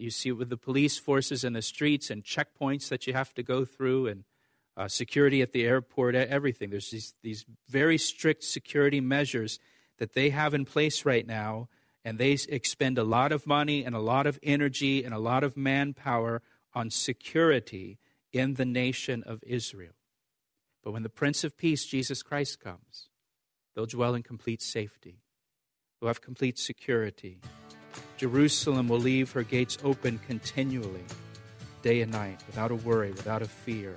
You 0.00 0.10
see 0.10 0.30
it 0.30 0.32
with 0.32 0.48
the 0.48 0.56
police 0.56 0.98
forces 0.98 1.44
in 1.44 1.52
the 1.52 1.62
streets 1.62 2.10
and 2.10 2.24
checkpoints 2.24 2.88
that 2.88 3.06
you 3.06 3.12
have 3.12 3.34
to 3.34 3.42
go 3.42 3.64
through, 3.64 4.06
and 4.06 4.24
uh, 4.76 4.88
security 4.88 5.42
at 5.42 5.52
the 5.52 5.66
airport, 5.66 6.14
everything. 6.14 6.70
There's 6.70 6.90
these, 6.90 7.14
these 7.22 7.44
very 7.68 7.98
strict 7.98 8.44
security 8.44 9.00
measures 9.00 9.58
that 9.98 10.14
they 10.14 10.30
have 10.30 10.54
in 10.54 10.64
place 10.64 11.04
right 11.04 11.26
now 11.26 11.68
and 12.04 12.18
they 12.18 12.36
expend 12.48 12.98
a 12.98 13.04
lot 13.04 13.32
of 13.32 13.46
money 13.46 13.84
and 13.84 13.94
a 13.94 14.00
lot 14.00 14.26
of 14.26 14.38
energy 14.42 15.04
and 15.04 15.12
a 15.12 15.18
lot 15.18 15.44
of 15.44 15.56
manpower 15.56 16.42
on 16.74 16.90
security 16.90 17.98
in 18.32 18.54
the 18.54 18.64
nation 18.64 19.22
of 19.24 19.42
Israel. 19.46 19.92
But 20.82 20.92
when 20.92 21.02
the 21.02 21.10
Prince 21.10 21.44
of 21.44 21.58
Peace, 21.58 21.84
Jesus 21.84 22.22
Christ, 22.22 22.58
comes, 22.58 23.08
they'll 23.74 23.86
dwell 23.86 24.14
in 24.14 24.22
complete 24.22 24.62
safety. 24.62 25.20
They'll 26.00 26.08
have 26.08 26.22
complete 26.22 26.58
security. 26.58 27.40
Jerusalem 28.16 28.88
will 28.88 28.98
leave 28.98 29.32
her 29.32 29.42
gates 29.42 29.78
open 29.82 30.20
continually, 30.26 31.04
day 31.82 32.02
and 32.02 32.12
night, 32.12 32.42
without 32.46 32.70
a 32.70 32.76
worry, 32.76 33.12
without 33.12 33.42
a 33.42 33.46
fear. 33.46 33.94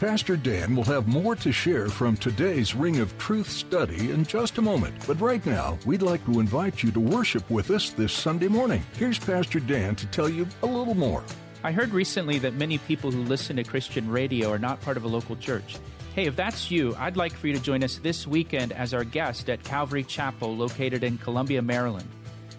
Pastor 0.00 0.34
Dan 0.34 0.74
will 0.74 0.84
have 0.84 1.06
more 1.06 1.36
to 1.36 1.52
share 1.52 1.88
from 1.88 2.16
today's 2.16 2.74
Ring 2.74 3.00
of 3.00 3.16
Truth 3.18 3.50
study 3.50 4.10
in 4.10 4.24
just 4.24 4.56
a 4.56 4.62
moment. 4.62 4.94
But 5.06 5.20
right 5.20 5.44
now, 5.44 5.78
we'd 5.84 6.00
like 6.00 6.24
to 6.24 6.40
invite 6.40 6.82
you 6.82 6.90
to 6.92 7.00
worship 7.00 7.48
with 7.50 7.70
us 7.70 7.90
this 7.90 8.10
Sunday 8.10 8.48
morning. 8.48 8.82
Here's 8.94 9.18
Pastor 9.18 9.60
Dan 9.60 9.94
to 9.96 10.06
tell 10.06 10.28
you 10.28 10.46
a 10.62 10.66
little 10.66 10.94
more. 10.94 11.22
I 11.62 11.72
heard 11.72 11.90
recently 11.90 12.38
that 12.38 12.54
many 12.54 12.78
people 12.78 13.10
who 13.10 13.22
listen 13.24 13.56
to 13.56 13.62
Christian 13.62 14.10
radio 14.10 14.50
are 14.50 14.58
not 14.58 14.80
part 14.80 14.96
of 14.96 15.04
a 15.04 15.08
local 15.08 15.36
church. 15.36 15.76
Hey, 16.14 16.26
if 16.26 16.34
that's 16.34 16.72
you, 16.72 16.96
I'd 16.98 17.16
like 17.16 17.32
for 17.32 17.46
you 17.46 17.54
to 17.54 17.62
join 17.62 17.84
us 17.84 17.98
this 17.98 18.26
weekend 18.26 18.72
as 18.72 18.92
our 18.92 19.04
guest 19.04 19.48
at 19.48 19.62
Calvary 19.62 20.02
Chapel, 20.02 20.56
located 20.56 21.04
in 21.04 21.18
Columbia, 21.18 21.62
Maryland. 21.62 22.08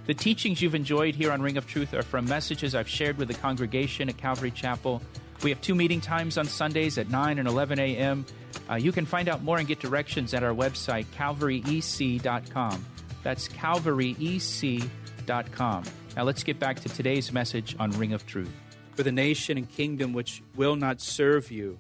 The 0.06 0.14
teachings 0.14 0.62
you've 0.62 0.74
enjoyed 0.74 1.16
here 1.16 1.34
on 1.34 1.42
Ring 1.42 1.58
of 1.58 1.68
Truth 1.68 1.94
are 1.94 2.02
from 2.02 2.24
messages 2.26 2.76
I've 2.76 2.88
shared 2.88 3.18
with 3.18 3.28
the 3.28 3.34
congregation 3.34 4.08
at 4.08 4.16
Calvary 4.16 4.52
Chapel. 4.52 5.02
We 5.44 5.50
have 5.50 5.60
two 5.60 5.76
meeting 5.76 6.00
times 6.00 6.38
on 6.38 6.46
Sundays 6.46 6.98
at 6.98 7.10
9 7.10 7.40
and 7.40 7.48
11 7.48 7.78
a.m. 7.78 8.26
Uh, 8.70 8.76
you 8.76 8.94
can 8.94 9.06
find 9.06 9.28
out 9.28 9.44
more 9.44 9.58
and 9.58 9.68
get 9.68 9.82
directions 9.82 10.34
at 10.34 10.44
our 10.44 10.54
website, 10.54 11.08
calvaryec.com. 11.18 12.86
That's 13.22 13.50
calvaryec.com. 13.50 15.84
Now 16.16 16.24
let's 16.24 16.44
get 16.44 16.58
back 16.58 16.80
to 16.80 16.90
today's 16.90 17.34
message 17.34 17.76
on 17.80 17.92
Ring 17.92 18.14
of 18.14 18.26
Truth. 18.26 18.54
For 18.96 19.04
the 19.04 19.12
nation 19.12 19.58
and 19.58 19.70
kingdom 19.70 20.14
which 20.14 20.42
will 20.56 20.78
not 20.78 21.02
serve 21.02 21.52
you 21.52 21.78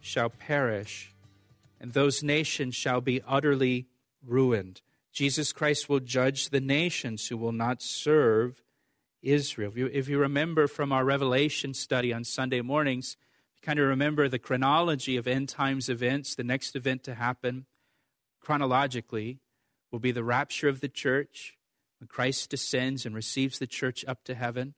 shall 0.00 0.30
perish, 0.30 1.09
and 1.80 1.92
those 1.92 2.22
nations 2.22 2.74
shall 2.74 3.00
be 3.00 3.22
utterly 3.26 3.86
ruined. 4.24 4.82
Jesus 5.12 5.52
Christ 5.52 5.88
will 5.88 6.00
judge 6.00 6.50
the 6.50 6.60
nations 6.60 7.28
who 7.28 7.36
will 7.36 7.52
not 7.52 7.82
serve 7.82 8.62
Israel. 9.22 9.70
If 9.70 9.76
you, 9.76 9.90
if 9.92 10.08
you 10.08 10.18
remember 10.18 10.68
from 10.68 10.92
our 10.92 11.04
Revelation 11.04 11.74
study 11.74 12.12
on 12.12 12.24
Sunday 12.24 12.60
mornings, 12.60 13.16
you 13.56 13.60
kind 13.66 13.78
of 13.78 13.86
remember 13.86 14.28
the 14.28 14.38
chronology 14.38 15.16
of 15.16 15.26
end 15.26 15.48
times 15.48 15.88
events. 15.88 16.34
The 16.34 16.44
next 16.44 16.76
event 16.76 17.02
to 17.04 17.14
happen 17.14 17.66
chronologically 18.40 19.40
will 19.90 19.98
be 19.98 20.12
the 20.12 20.24
rapture 20.24 20.68
of 20.68 20.80
the 20.80 20.88
church 20.88 21.56
when 21.98 22.08
Christ 22.08 22.50
descends 22.50 23.04
and 23.04 23.14
receives 23.14 23.58
the 23.58 23.66
church 23.66 24.04
up 24.06 24.24
to 24.24 24.34
heaven. 24.34 24.74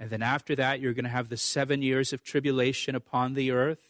And 0.00 0.10
then 0.10 0.22
after 0.22 0.54
that, 0.56 0.80
you're 0.80 0.94
going 0.94 1.04
to 1.04 1.10
have 1.10 1.28
the 1.28 1.36
seven 1.36 1.82
years 1.82 2.12
of 2.12 2.22
tribulation 2.22 2.94
upon 2.94 3.34
the 3.34 3.50
earth. 3.50 3.87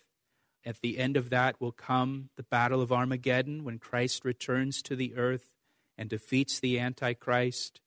At 0.64 0.80
the 0.80 0.98
end 0.98 1.16
of 1.16 1.30
that 1.30 1.60
will 1.60 1.72
come 1.72 2.30
the 2.36 2.42
battle 2.42 2.82
of 2.82 2.92
Armageddon 2.92 3.64
when 3.64 3.78
Christ 3.78 4.24
returns 4.24 4.82
to 4.82 4.96
the 4.96 5.14
earth 5.16 5.54
and 5.96 6.08
defeats 6.08 6.60
the 6.60 6.78
Antichrist 6.78 7.80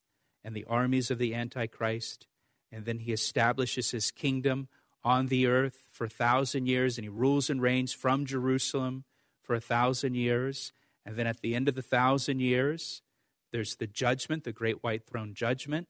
and 0.44 0.56
the 0.56 0.66
armies 0.66 1.12
of 1.12 1.18
the 1.18 1.36
Antichrist. 1.36 2.28
And 2.72 2.86
then 2.86 3.00
he 3.00 3.12
establishes 3.12 3.92
his 3.92 4.12
kingdom 4.12 4.68
on 5.04 5.28
the 5.28 5.48
earth 5.48 5.88
for 5.92 6.06
a 6.06 6.10
thousand 6.10 6.68
years, 6.68 6.98
and 6.98 7.06
he 7.06 7.10
rules 7.10 7.50
and 7.50 7.62
reigns 7.62 7.94
from 7.94 8.26
Jerusalem 8.26 9.04
for 9.42 9.56
a 9.56 9.62
thousand 9.62 10.16
years. 10.16 10.72
And 11.06 11.16
then 11.16 11.28
at 11.28 11.42
the 11.42 11.56
end 11.56 11.68
of 11.68 11.76
the 11.76 11.82
thousand 11.82 12.40
years, 12.40 13.02
there's 13.52 13.76
the 13.76 13.88
judgment, 13.88 14.44
the 14.44 14.52
great 14.52 14.84
white 14.84 15.06
throne 15.06 15.34
judgment. 15.34 15.88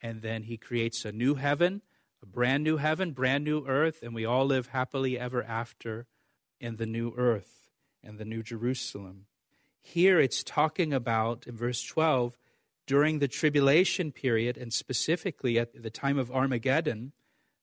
And 0.00 0.22
then 0.22 0.44
he 0.44 0.56
creates 0.56 1.04
a 1.04 1.12
new 1.12 1.36
heaven, 1.36 1.82
a 2.22 2.26
brand 2.26 2.64
new 2.64 2.76
heaven, 2.76 3.12
brand 3.12 3.44
new 3.44 3.66
earth, 3.66 4.02
and 4.02 4.14
we 4.14 4.24
all 4.24 4.46
live 4.46 4.68
happily 4.68 5.18
ever 5.18 5.42
after 5.42 6.06
in 6.60 6.76
the 6.76 6.86
new 6.86 7.12
earth 7.16 7.70
and 8.02 8.18
the 8.18 8.24
new 8.24 8.42
Jerusalem. 8.42 9.26
here 9.80 10.20
it's 10.20 10.42
talking 10.42 10.92
about, 10.92 11.46
in 11.46 11.56
verse 11.56 11.82
12, 11.82 12.36
during 12.86 13.18
the 13.18 13.28
tribulation 13.28 14.12
period, 14.12 14.56
and 14.56 14.72
specifically 14.72 15.58
at 15.58 15.82
the 15.82 15.90
time 15.90 16.18
of 16.18 16.30
Armageddon, 16.30 17.12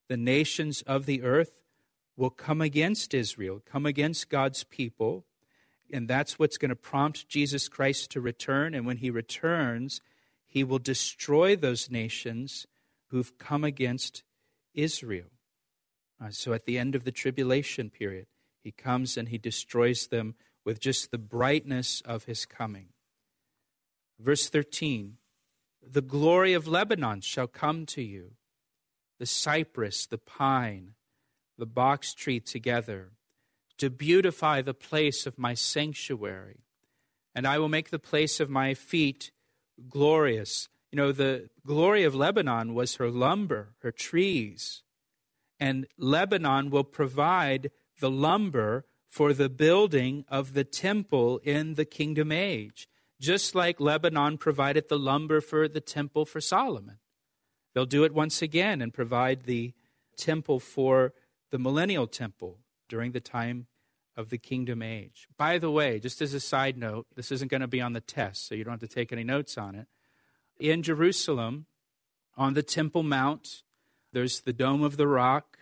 the 0.07 0.17
nations 0.17 0.81
of 0.83 1.05
the 1.05 1.23
earth 1.23 1.51
will 2.15 2.29
come 2.29 2.61
against 2.61 3.13
Israel, 3.13 3.61
come 3.65 3.85
against 3.85 4.29
God's 4.29 4.63
people. 4.63 5.25
And 5.91 6.07
that's 6.07 6.39
what's 6.39 6.57
going 6.57 6.69
to 6.69 6.75
prompt 6.75 7.27
Jesus 7.27 7.67
Christ 7.67 8.11
to 8.11 8.21
return. 8.21 8.73
And 8.73 8.85
when 8.85 8.97
he 8.97 9.09
returns, 9.09 10.01
he 10.45 10.63
will 10.63 10.79
destroy 10.79 11.55
those 11.55 11.91
nations 11.91 12.65
who've 13.07 13.37
come 13.37 13.63
against 13.63 14.23
Israel. 14.73 15.27
Uh, 16.23 16.29
so 16.29 16.53
at 16.53 16.65
the 16.65 16.77
end 16.77 16.95
of 16.95 17.03
the 17.03 17.11
tribulation 17.11 17.89
period, 17.89 18.27
he 18.65 18.71
comes 18.71 19.15
and 19.15 19.29
he 19.29 19.37
destroys 19.37 20.07
them 20.07 20.33
with 20.65 20.79
just 20.79 21.11
the 21.11 21.19
brightness 21.19 22.01
of 22.01 22.23
his 22.23 22.47
coming. 22.47 22.87
Verse 24.19 24.49
13 24.49 25.17
The 25.87 26.01
glory 26.01 26.53
of 26.53 26.67
Lebanon 26.67 27.21
shall 27.21 27.45
come 27.45 27.85
to 27.85 28.01
you, 28.01 28.31
the 29.19 29.27
cypress, 29.27 30.07
the 30.07 30.17
pine, 30.17 30.95
the 31.59 31.67
box 31.67 32.15
tree 32.15 32.39
together, 32.39 33.11
to 33.77 33.91
beautify 33.91 34.63
the 34.63 34.73
place 34.73 35.27
of 35.27 35.37
my 35.37 35.53
sanctuary. 35.53 36.63
And 37.35 37.45
I 37.45 37.59
will 37.59 37.69
make 37.69 37.91
the 37.91 37.99
place 37.99 38.39
of 38.39 38.49
my 38.49 38.73
feet 38.73 39.31
glorious. 39.89 40.69
You 40.91 40.97
know, 40.97 41.11
the 41.11 41.49
glory 41.67 42.03
of 42.03 42.15
Lebanon 42.15 42.73
was 42.73 42.95
her 42.95 43.11
lumber, 43.11 43.75
her 43.83 43.91
trees. 43.91 44.81
And 45.59 45.85
Lebanon 45.99 46.71
will 46.71 46.83
provide 46.83 47.69
the 47.99 48.09
lumber 48.09 48.85
for 49.07 49.33
the 49.33 49.49
building 49.49 50.25
of 50.27 50.53
the 50.53 50.63
temple 50.63 51.39
in 51.43 51.75
the 51.75 51.85
kingdom 51.85 52.31
age, 52.31 52.87
just 53.19 53.55
like 53.55 53.79
Lebanon 53.79 54.37
provided 54.37 54.89
the 54.89 54.99
lumber 54.99 55.41
for 55.41 55.67
the 55.67 55.81
temple 55.81 56.25
for 56.25 56.41
Solomon. 56.41 56.97
They'll 57.73 57.85
do 57.85 58.03
it 58.03 58.13
once 58.13 58.41
again 58.41 58.81
and 58.81 58.93
provide 58.93 59.43
the 59.43 59.73
temple 60.17 60.59
for 60.59 61.13
the 61.51 61.59
millennial 61.59 62.07
temple 62.07 62.59
during 62.89 63.11
the 63.11 63.19
time 63.19 63.67
of 64.17 64.29
the 64.29 64.37
kingdom 64.37 64.81
age. 64.81 65.27
By 65.37 65.57
the 65.57 65.71
way, 65.71 65.99
just 65.99 66.21
as 66.21 66.33
a 66.33 66.39
side 66.39 66.77
note, 66.77 67.07
this 67.15 67.31
isn't 67.31 67.51
going 67.51 67.61
to 67.61 67.67
be 67.67 67.81
on 67.81 67.93
the 67.93 68.01
test, 68.01 68.47
so 68.47 68.55
you 68.55 68.63
don't 68.63 68.79
have 68.79 68.89
to 68.89 68.93
take 68.93 69.11
any 69.11 69.23
notes 69.23 69.57
on 69.57 69.75
it. 69.75 69.87
In 70.57 70.83
Jerusalem, 70.83 71.65
on 72.37 72.53
the 72.53 72.63
Temple 72.63 73.03
Mount, 73.03 73.63
there's 74.13 74.41
the 74.41 74.53
Dome 74.53 74.83
of 74.83 74.97
the 74.97 75.07
Rock, 75.07 75.57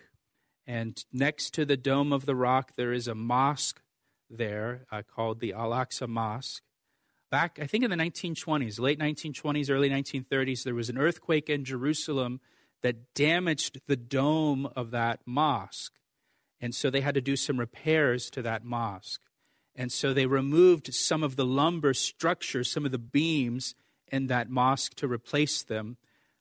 and 0.66 1.04
next 1.12 1.52
to 1.54 1.64
the 1.64 1.76
Dome 1.76 2.12
of 2.12 2.26
the 2.26 2.34
Rock, 2.34 2.72
there 2.76 2.92
is 2.92 3.06
a 3.06 3.14
mosque 3.14 3.82
there 4.30 4.86
uh, 4.90 5.02
called 5.02 5.40
the 5.40 5.52
Al 5.52 5.70
Aqsa 5.70 6.08
Mosque. 6.08 6.62
Back, 7.30 7.58
I 7.60 7.66
think 7.66 7.84
in 7.84 7.90
the 7.90 7.96
1920s, 7.96 8.78
late 8.78 8.98
1920s, 8.98 9.70
early 9.70 9.90
1930s, 9.90 10.62
there 10.62 10.74
was 10.74 10.88
an 10.88 10.98
earthquake 10.98 11.50
in 11.50 11.64
Jerusalem 11.64 12.40
that 12.82 13.14
damaged 13.14 13.80
the 13.86 13.96
dome 13.96 14.68
of 14.76 14.90
that 14.92 15.20
mosque. 15.26 15.94
And 16.60 16.74
so 16.74 16.90
they 16.90 17.00
had 17.00 17.14
to 17.14 17.20
do 17.20 17.36
some 17.36 17.58
repairs 17.58 18.30
to 18.30 18.42
that 18.42 18.64
mosque. 18.64 19.20
And 19.74 19.90
so 19.90 20.14
they 20.14 20.26
removed 20.26 20.94
some 20.94 21.22
of 21.22 21.36
the 21.36 21.44
lumber 21.44 21.92
structure, 21.92 22.62
some 22.62 22.84
of 22.84 22.92
the 22.92 22.98
beams 22.98 23.74
in 24.12 24.28
that 24.28 24.48
mosque 24.48 24.94
to 24.96 25.08
replace 25.08 25.62
them. 25.62 25.96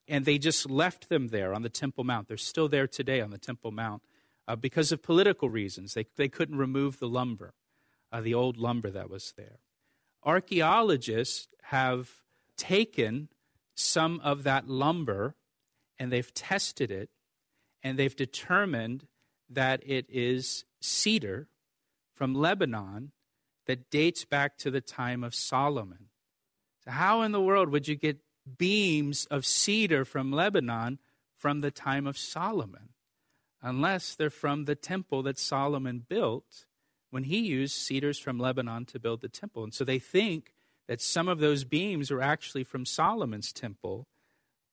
And 0.08 0.26
they 0.26 0.38
just 0.38 0.70
left 0.70 1.10
them 1.10 1.30
there 1.30 1.54
on 1.54 1.64
the 1.64 1.70
Temple 1.70 2.04
Mount. 2.04 2.28
They're 2.28 2.38
still 2.38 2.70
there 2.70 2.88
today 2.88 3.20
on 3.20 3.32
the 3.32 3.38
Temple 3.38 3.72
Mount 3.72 4.04
uh, 4.48 4.56
because 4.56 4.92
of 4.92 5.02
political 5.02 5.50
reasons. 5.50 5.94
They, 5.94 6.06
they 6.16 6.30
couldn't 6.30 6.58
remove 6.58 7.00
the 7.00 7.08
lumber, 7.08 7.54
uh, 8.12 8.22
the 8.22 8.34
old 8.34 8.58
lumber 8.58 8.90
that 8.92 9.10
was 9.10 9.34
there. 9.38 9.60
Archaeologists 10.24 11.48
have 11.64 12.10
taken 12.58 13.30
some 13.76 14.20
of 14.22 14.44
that 14.44 14.70
lumber 14.70 15.36
and 16.00 16.12
they've 16.12 16.34
tested 16.34 16.92
it 16.92 17.10
and 17.82 17.98
they've 17.98 18.16
determined 18.16 19.08
that 19.50 19.82
it 19.86 20.06
is 20.10 20.66
cedar 20.82 21.48
from 22.14 22.34
Lebanon 22.34 23.12
that 23.66 23.90
dates 23.90 24.26
back 24.26 24.58
to 24.58 24.72
the 24.72 24.82
time 24.82 25.24
of 25.24 25.36
Solomon. 25.36 26.10
So, 26.84 26.92
how 26.92 27.22
in 27.22 27.32
the 27.32 27.42
world 27.42 27.70
would 27.70 27.88
you 27.88 27.96
get 27.96 28.20
beams 28.58 29.26
of 29.26 29.46
cedar 29.46 30.06
from 30.06 30.32
Lebanon 30.32 31.00
from 31.38 31.62
the 31.62 31.72
time 31.72 32.08
of 32.08 32.18
Solomon? 32.18 32.90
Unless 33.64 34.16
they're 34.16 34.30
from 34.30 34.66
the 34.66 34.76
temple 34.76 35.24
that 35.24 35.40
Solomon 35.40 36.04
built 36.08 36.66
when 37.10 37.24
he 37.24 37.40
used 37.40 37.76
cedars 37.76 38.20
from 38.20 38.38
Lebanon 38.38 38.86
to 38.88 39.00
build 39.00 39.22
the 39.22 39.30
temple. 39.30 39.64
And 39.64 39.74
so 39.74 39.86
they 39.86 40.00
think 40.00 40.54
that 40.88 41.02
some 41.02 41.30
of 41.30 41.40
those 41.40 41.64
beams 41.64 42.12
were 42.12 42.22
actually 42.22 42.66
from 42.66 42.86
Solomon's 42.86 43.54
temple 43.54 44.08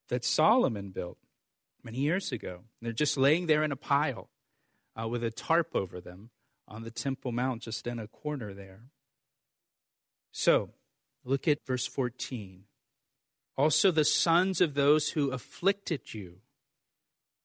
that 0.09 0.25
Solomon 0.25 0.89
built 0.89 1.17
many 1.83 1.99
years 1.99 2.33
ago. 2.33 2.55
And 2.55 2.85
they're 2.85 2.91
just 2.91 3.17
laying 3.17 3.47
there 3.47 3.63
in 3.63 3.71
a 3.71 3.77
pile 3.77 4.29
uh, 4.99 5.07
with 5.07 5.23
a 5.23 5.31
tarp 5.31 5.73
over 5.73 6.01
them 6.01 6.31
on 6.67 6.83
the 6.83 6.91
Temple 6.91 7.31
Mount, 7.31 7.61
just 7.61 7.87
in 7.87 7.99
a 7.99 8.07
corner 8.07 8.53
there. 8.53 8.83
So, 10.31 10.71
look 11.23 11.47
at 11.47 11.65
verse 11.65 11.87
14. 11.87 12.63
Also, 13.57 13.91
the 13.91 14.05
sons 14.05 14.61
of 14.61 14.73
those 14.73 15.11
who 15.11 15.31
afflicted 15.31 16.13
you 16.13 16.37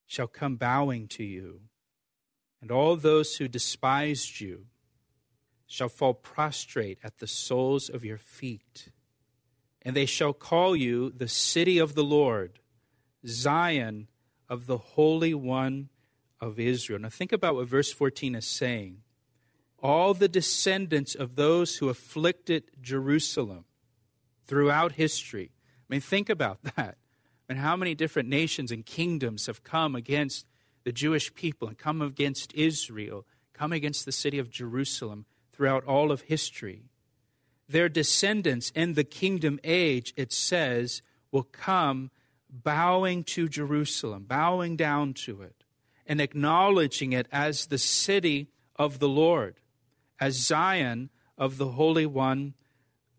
shall 0.07 0.29
come 0.29 0.57
bowing 0.57 1.09
to 1.09 1.25
you, 1.25 1.61
and 2.63 2.71
all 2.71 2.97
those 2.97 3.37
who 3.37 3.49
despised 3.49 4.41
you 4.41 4.67
shall 5.67 5.89
fall 5.89 6.15
prostrate 6.15 6.99
at 7.03 7.19
the 7.19 7.27
soles 7.27 7.89
of 7.89 8.05
your 8.05 8.19
feet. 8.19 8.89
And 9.83 9.95
they 9.95 10.07
shall 10.07 10.33
call 10.33 10.75
you 10.77 11.11
the 11.11 11.29
city 11.29 11.79
of 11.79 11.95
the 11.95 12.05
Lord, 12.05 12.61
Zion 13.27 14.09
of 14.49 14.67
the 14.67 14.79
Holy 14.79 15.35
One 15.35 15.89
of 16.41 16.59
Israel. 16.59 17.01
Now, 17.01 17.09
think 17.09 17.33
about 17.33 17.55
what 17.57 17.69
verse 17.69 17.93
14 17.93 18.35
is 18.35 18.47
saying. 18.47 18.99
All 19.83 20.15
the 20.15 20.29
descendants 20.29 21.15
of 21.15 21.37
those 21.37 21.77
who 21.77 21.89
afflicted 21.89 22.65
Jerusalem 22.81 23.65
throughout 24.47 24.93
history. 24.93 25.51
I 25.89 25.95
mean, 25.95 26.01
think 26.01 26.29
about 26.29 26.63
that. 26.77 26.97
And 27.49 27.59
how 27.59 27.77
many 27.77 27.95
different 27.95 28.29
nations 28.29 28.73
and 28.73 28.85
kingdoms 28.85 29.47
have 29.47 29.63
come 29.63 29.95
against 29.95 30.47
the 30.85 30.93
Jewish 30.93 31.35
people 31.35 31.69
and 31.69 31.79
come 31.79 32.03
against 32.03 32.53
Israel, 32.55 33.27
come 33.53 33.73
against 33.73 34.05
the 34.05 34.13
city 34.13 34.39
of 34.39 34.51
Jerusalem 34.51 35.27
throughout 35.53 35.85
all 35.85 36.13
of 36.13 36.23
history. 36.23 36.85
Their 37.69 37.89
descendants 37.89 38.71
in 38.75 38.95
the 38.95 39.05
kingdom 39.05 39.59
age, 39.65 40.13
it 40.17 40.33
says, 40.33 41.03
will 41.33 41.43
come 41.45 42.11
bowing 42.49 43.25
to 43.25 43.49
Jerusalem, 43.49 44.25
bowing 44.29 44.77
down 44.77 45.15
to 45.15 45.43
it 45.43 45.65
and 46.07 46.21
acknowledging 46.21 47.13
it 47.13 47.27
as 47.33 47.67
the 47.67 47.79
city 47.79 48.49
of 48.77 48.99
the 48.99 49.09
Lord, 49.09 49.61
as 50.21 50.37
Zion 50.37 51.11
of 51.37 51.59
the 51.59 51.69
Holy 51.69 52.07
One 52.07 52.55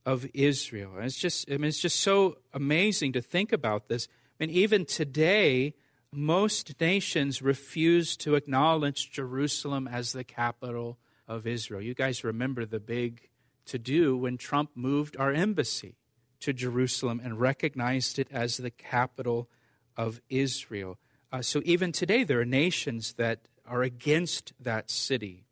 of 0.08 0.26
Israel. 0.34 0.94
And 0.96 1.04
it's 1.04 1.18
just, 1.18 1.52
I 1.52 1.58
mean, 1.58 1.66
it's 1.66 1.82
just 1.82 2.00
so 2.00 2.38
amazing 2.54 3.12
to 3.12 3.22
think 3.22 3.52
about 3.52 3.90
this. 3.90 4.08
I 4.40 4.46
mean, 4.46 4.56
even 4.56 4.86
today, 4.86 5.74
most 6.14 6.80
nations 6.80 7.42
refuse 7.42 8.16
to 8.18 8.36
acknowledge 8.36 9.12
Jerusalem 9.12 9.86
as 9.86 10.14
the 10.14 10.24
capital 10.24 10.98
of 11.28 11.46
Israel. 11.46 11.82
You 11.82 11.94
guys 11.94 12.24
remember 12.24 12.66
the 12.66 12.80
big 12.80 13.28
to 13.66 13.78
do 13.78 14.16
when 14.16 14.38
Trump 14.38 14.70
moved 14.76 15.18
our 15.18 15.34
embassy 15.34 15.98
to 16.40 16.54
Jerusalem 16.54 17.20
and 17.22 17.42
recognized 17.42 18.18
it 18.18 18.30
as 18.32 18.56
the 18.56 18.72
capital 18.72 19.50
of 19.98 20.22
Israel. 20.30 20.98
Uh, 21.34 21.42
so 21.42 21.62
even 21.66 21.92
today, 21.92 22.24
there 22.24 22.40
are 22.40 22.46
nations 22.46 23.16
that 23.18 23.50
are 23.66 23.84
against 23.84 24.54
that 24.58 24.90
city. 24.90 25.44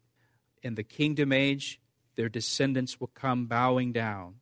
In 0.63 0.75
the 0.75 0.83
kingdom 0.83 1.33
age, 1.33 1.81
their 2.15 2.29
descendants 2.29 3.01
will 3.01 3.11
come 3.13 3.47
bowing 3.47 3.91
down 3.91 4.35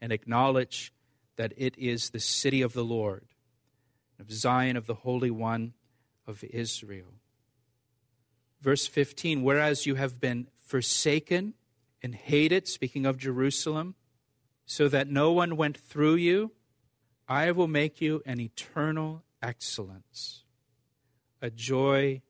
and 0.00 0.12
acknowledge 0.12 0.92
that 1.36 1.52
it 1.56 1.76
is 1.78 2.10
the 2.10 2.20
city 2.20 2.62
of 2.62 2.72
the 2.72 2.84
Lord, 2.84 3.26
of 4.18 4.32
Zion 4.32 4.76
of 4.76 4.86
the 4.86 4.94
Holy 4.94 5.30
One 5.30 5.74
of 6.26 6.44
Israel. 6.44 7.14
Verse 8.60 8.86
15 8.86 9.42
Whereas 9.42 9.86
you 9.86 9.94
have 9.94 10.20
been 10.20 10.48
forsaken 10.60 11.54
and 12.02 12.14
hated, 12.14 12.68
speaking 12.68 13.06
of 13.06 13.18
Jerusalem, 13.18 13.94
so 14.66 14.88
that 14.88 15.08
no 15.08 15.32
one 15.32 15.56
went 15.56 15.76
through 15.76 16.16
you, 16.16 16.52
I 17.28 17.50
will 17.52 17.68
make 17.68 18.00
you 18.00 18.22
an 18.26 18.40
eternal 18.40 19.22
excellence 19.42 20.44
a 21.40 21.50
joy 21.50 22.20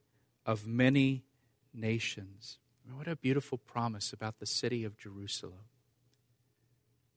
of 0.45 0.67
many 0.67 1.23
nations. 1.73 2.59
What 2.91 3.07
a 3.07 3.15
beautiful 3.15 3.57
promise 3.57 4.11
about 4.13 4.39
the 4.39 4.45
city 4.45 4.83
of 4.83 4.97
Jerusalem. 4.97 5.65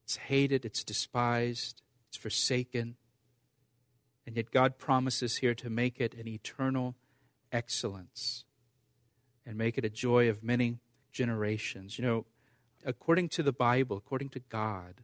It's 0.04 0.16
hated, 0.16 0.64
it's 0.64 0.84
despised, 0.84 1.82
it's 2.08 2.16
forsaken. 2.16 2.96
And 4.26 4.36
yet 4.36 4.50
God 4.50 4.78
promises 4.78 5.38
here 5.38 5.54
to 5.54 5.70
make 5.70 6.00
it 6.00 6.14
an 6.14 6.28
eternal 6.28 6.96
excellence 7.50 8.44
and 9.44 9.56
make 9.56 9.76
it 9.78 9.84
a 9.84 9.90
joy 9.90 10.28
of 10.28 10.42
many 10.42 10.78
generations. 11.12 11.98
You 11.98 12.04
know, 12.04 12.26
according 12.84 13.28
to 13.30 13.42
the 13.42 13.52
Bible, 13.52 13.96
according 13.96 14.30
to 14.30 14.40
God, 14.40 15.02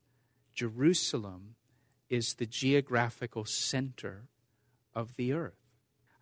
Jerusalem 0.54 1.54
is 2.08 2.34
the 2.34 2.46
geographical 2.46 3.44
center 3.44 4.28
of 4.94 5.16
the 5.16 5.32
earth. 5.32 5.54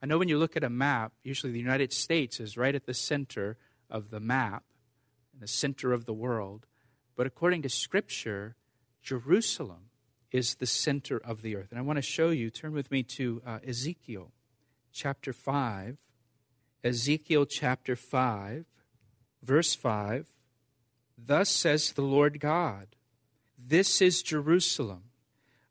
I 0.03 0.07
know 0.07 0.19
when 0.19 0.29
you 0.29 0.39
look 0.39 0.57
at 0.57 0.65
a 0.65 0.71
map, 0.71 1.13
usually 1.23 1.53
the 1.53 1.59
United 1.59 1.93
States 1.93 2.41
is 2.41 2.57
right 2.57 2.75
at 2.75 2.87
the 2.87 2.95
center 2.95 3.57
of 3.89 4.11
the 4.11 4.21
map, 4.21 4.65
in 5.33 5.41
the 5.41 5.47
center 5.47 5.93
of 5.93 6.05
the 6.05 6.13
world. 6.13 6.67
But 7.17 7.27
according 7.27 7.63
to 7.63 7.69
Scripture, 7.69 8.57
Jerusalem 9.07 9.91
is 10.33 10.57
the 10.57 10.67
center 10.67 11.17
of 11.17 11.41
the 11.41 11.55
earth. 11.55 11.69
And 11.71 11.79
I 11.79 11.83
want 11.83 11.97
to 11.99 12.03
show 12.03 12.31
you, 12.31 12.51
turn 12.51 12.73
with 12.73 12.91
me 12.91 13.05
to 13.05 13.41
uh, 13.47 13.61
Ezekiel 13.65 14.33
chapter 14.93 15.33
5. 15.33 15.97
Ezekiel 16.83 17.47
chapter 17.47 17.95
5, 17.95 18.65
verse 19.45 19.77
5. 19.77 20.33
Thus 21.17 21.49
says 21.49 21.93
the 21.93 22.03
Lord 22.03 22.41
God, 22.41 22.89
This 23.57 24.03
is 24.03 24.23
Jerusalem. 24.23 25.05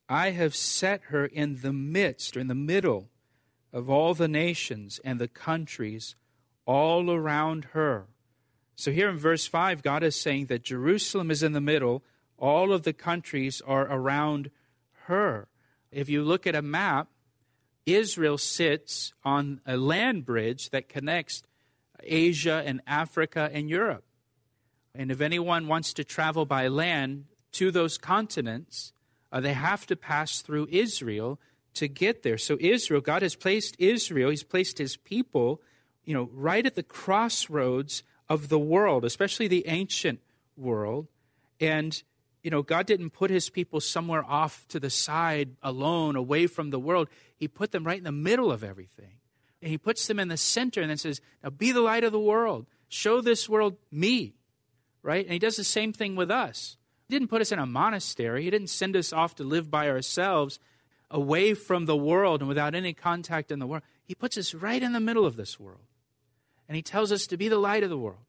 I 0.08 0.32
have 0.32 0.56
set 0.56 1.04
her 1.10 1.26
in 1.26 1.60
the 1.62 1.74
midst, 1.74 2.38
or 2.38 2.40
in 2.40 2.48
the 2.48 2.56
middle 2.56 3.10
of 3.74 3.90
all 3.90 4.14
the 4.14 4.30
nations 4.30 5.02
and 5.04 5.20
the 5.20 5.28
countries 5.28 6.16
all 6.66 7.12
around 7.12 7.66
her. 7.74 8.06
So 8.78 8.92
here 8.92 9.10
in 9.10 9.18
verse 9.18 9.46
5, 9.46 9.84
God 9.84 10.04
is 10.04 10.16
saying 10.16 10.46
that 10.46 10.64
Jerusalem 10.64 11.30
is 11.30 11.44
in 11.44 11.52
the 11.52 11.60
middle, 11.60 12.02
all 12.38 12.74
of 12.74 12.84
the 12.84 12.94
countries 12.94 13.62
are 13.66 13.84
around 13.84 14.52
her. 15.06 15.48
If 15.92 16.10
you 16.10 16.24
look 16.24 16.46
at 16.46 16.56
a 16.56 16.62
map, 16.62 17.08
Israel 17.86 18.38
sits 18.38 19.14
on 19.24 19.62
a 19.66 19.78
land 19.78 20.26
bridge 20.26 20.72
that 20.72 20.90
connects 20.90 21.44
Asia 22.02 22.64
and 22.66 22.82
Africa 22.88 23.50
and 23.54 23.70
Europe. 23.70 24.04
And 24.94 25.12
if 25.12 25.22
anyone 25.22 25.68
wants 25.68 25.94
to 25.94 26.04
travel 26.04 26.46
by 26.46 26.68
land 26.68 27.26
to 27.54 27.72
those 27.72 27.98
continents, 27.98 28.94
uh, 29.32 29.40
they 29.40 29.54
have 29.54 29.86
to 29.88 29.96
pass 29.96 30.42
through 30.42 30.68
Israel 30.72 31.40
to 31.76 31.88
get 31.88 32.24
there. 32.24 32.38
So 32.38 32.58
Israel, 32.60 33.02
God 33.02 33.22
has 33.22 33.36
placed 33.36 33.76
Israel, 33.80 34.30
He's 34.30 34.44
placed 34.44 34.78
His 34.78 34.98
people, 34.98 35.62
you 36.06 36.14
know, 36.14 36.30
right 36.34 36.66
at 36.66 36.76
the 36.76 36.84
crossroads 36.84 38.04
of 38.30 38.50
the 38.50 38.60
world, 38.60 39.06
especially 39.06 39.48
the 39.48 39.68
ancient 39.68 40.20
world. 40.58 41.08
And 41.60 42.02
you 42.46 42.52
know, 42.52 42.62
God 42.62 42.86
didn't 42.86 43.10
put 43.10 43.32
his 43.32 43.50
people 43.50 43.82
somewhere 43.82 44.24
off 44.24 44.68
to 44.68 44.80
the 44.80 44.92
side 44.92 45.56
alone, 45.64 46.16
away 46.16 46.46
from 46.46 46.70
the 46.70 46.78
world. 46.78 47.10
He 47.36 47.48
put 47.48 47.72
them 47.72 47.84
right 47.84 47.98
in 47.98 48.04
the 48.04 48.12
middle 48.12 48.52
of 48.52 48.64
everything. 48.64 49.18
And 49.64 49.72
he 49.72 49.80
puts 49.80 50.06
them 50.06 50.20
in 50.20 50.28
the 50.28 50.38
center 50.38 50.80
and 50.80 50.92
then 50.92 50.98
says, 50.98 51.22
Now 51.44 51.50
be 51.50 51.72
the 51.72 51.82
light 51.82 52.04
of 52.04 52.12
the 52.12 52.20
world. 52.20 52.68
Show 52.88 53.20
this 53.20 53.50
world 53.50 53.78
me. 53.92 54.36
Right? 55.02 55.26
And 55.26 55.34
he 55.34 55.40
does 55.40 55.56
the 55.56 55.64
same 55.64 55.92
thing 55.92 56.16
with 56.16 56.30
us. 56.30 56.78
He 57.10 57.16
didn't 57.16 57.30
put 57.30 57.42
us 57.42 57.52
in 57.52 57.58
a 57.58 57.66
monastery, 57.66 58.44
he 58.44 58.52
didn't 58.52 58.70
send 58.70 58.96
us 58.96 59.12
off 59.12 59.34
to 59.36 59.44
live 59.44 59.72
by 59.72 59.90
ourselves 59.90 60.60
away 61.10 61.56
from 61.56 61.86
the 61.86 61.98
world 61.98 62.42
and 62.42 62.48
without 62.48 62.76
any 62.76 62.94
contact 62.94 63.52
in 63.52 63.58
the 63.58 63.66
world. 63.66 63.82
He 64.04 64.14
puts 64.14 64.38
us 64.38 64.54
right 64.54 64.84
in 64.84 64.94
the 64.94 65.00
middle 65.00 65.26
of 65.26 65.36
this 65.36 65.60
world. 65.60 65.88
And 66.70 66.76
he 66.76 66.84
tells 66.84 67.12
us 67.12 67.26
to 67.26 67.38
be 67.38 67.50
the 67.50 67.58
light 67.58 67.82
of 67.82 67.90
the 67.90 67.98
world, 67.98 68.26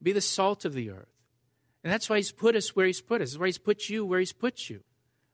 be 0.00 0.12
the 0.12 0.20
salt 0.20 0.64
of 0.64 0.74
the 0.74 0.90
earth. 0.90 1.17
And 1.84 1.92
that's 1.92 2.10
why 2.10 2.16
he's 2.16 2.32
put 2.32 2.56
us 2.56 2.74
where 2.74 2.86
he's 2.86 3.00
put 3.00 3.22
us. 3.22 3.30
That's 3.30 3.40
why 3.40 3.46
he's 3.46 3.58
put 3.58 3.88
you 3.88 4.04
where 4.04 4.18
he's 4.18 4.32
put 4.32 4.68
you. 4.68 4.82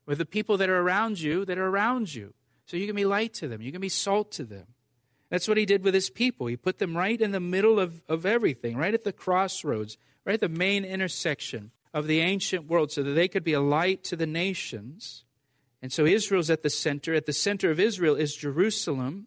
With 0.06 0.18
the 0.18 0.26
people 0.26 0.58
that 0.58 0.68
are 0.68 0.80
around 0.80 1.20
you 1.20 1.44
that 1.46 1.58
are 1.58 1.66
around 1.66 2.14
you. 2.14 2.34
So 2.66 2.76
you 2.76 2.86
can 2.86 2.96
be 2.96 3.04
light 3.04 3.34
to 3.34 3.48
them. 3.48 3.62
You 3.62 3.72
can 3.72 3.80
be 3.80 3.88
salt 3.88 4.32
to 4.32 4.44
them. 4.44 4.66
That's 5.30 5.48
what 5.48 5.56
he 5.56 5.66
did 5.66 5.82
with 5.82 5.94
his 5.94 6.10
people. 6.10 6.46
He 6.46 6.56
put 6.56 6.78
them 6.78 6.96
right 6.96 7.20
in 7.20 7.32
the 7.32 7.40
middle 7.40 7.80
of, 7.80 8.02
of 8.08 8.26
everything, 8.26 8.76
right 8.76 8.94
at 8.94 9.04
the 9.04 9.12
crossroads, 9.12 9.96
right 10.24 10.34
at 10.34 10.40
the 10.40 10.48
main 10.48 10.84
intersection 10.84 11.72
of 11.92 12.06
the 12.06 12.20
ancient 12.20 12.66
world, 12.66 12.92
so 12.92 13.02
that 13.02 13.12
they 13.12 13.28
could 13.28 13.44
be 13.44 13.52
a 13.52 13.60
light 13.60 14.04
to 14.04 14.16
the 14.16 14.26
nations. 14.26 15.24
And 15.82 15.92
so 15.92 16.04
Israel's 16.04 16.50
at 16.50 16.62
the 16.62 16.70
center. 16.70 17.14
At 17.14 17.26
the 17.26 17.32
center 17.32 17.70
of 17.70 17.80
Israel 17.80 18.14
is 18.14 18.36
Jerusalem. 18.36 19.26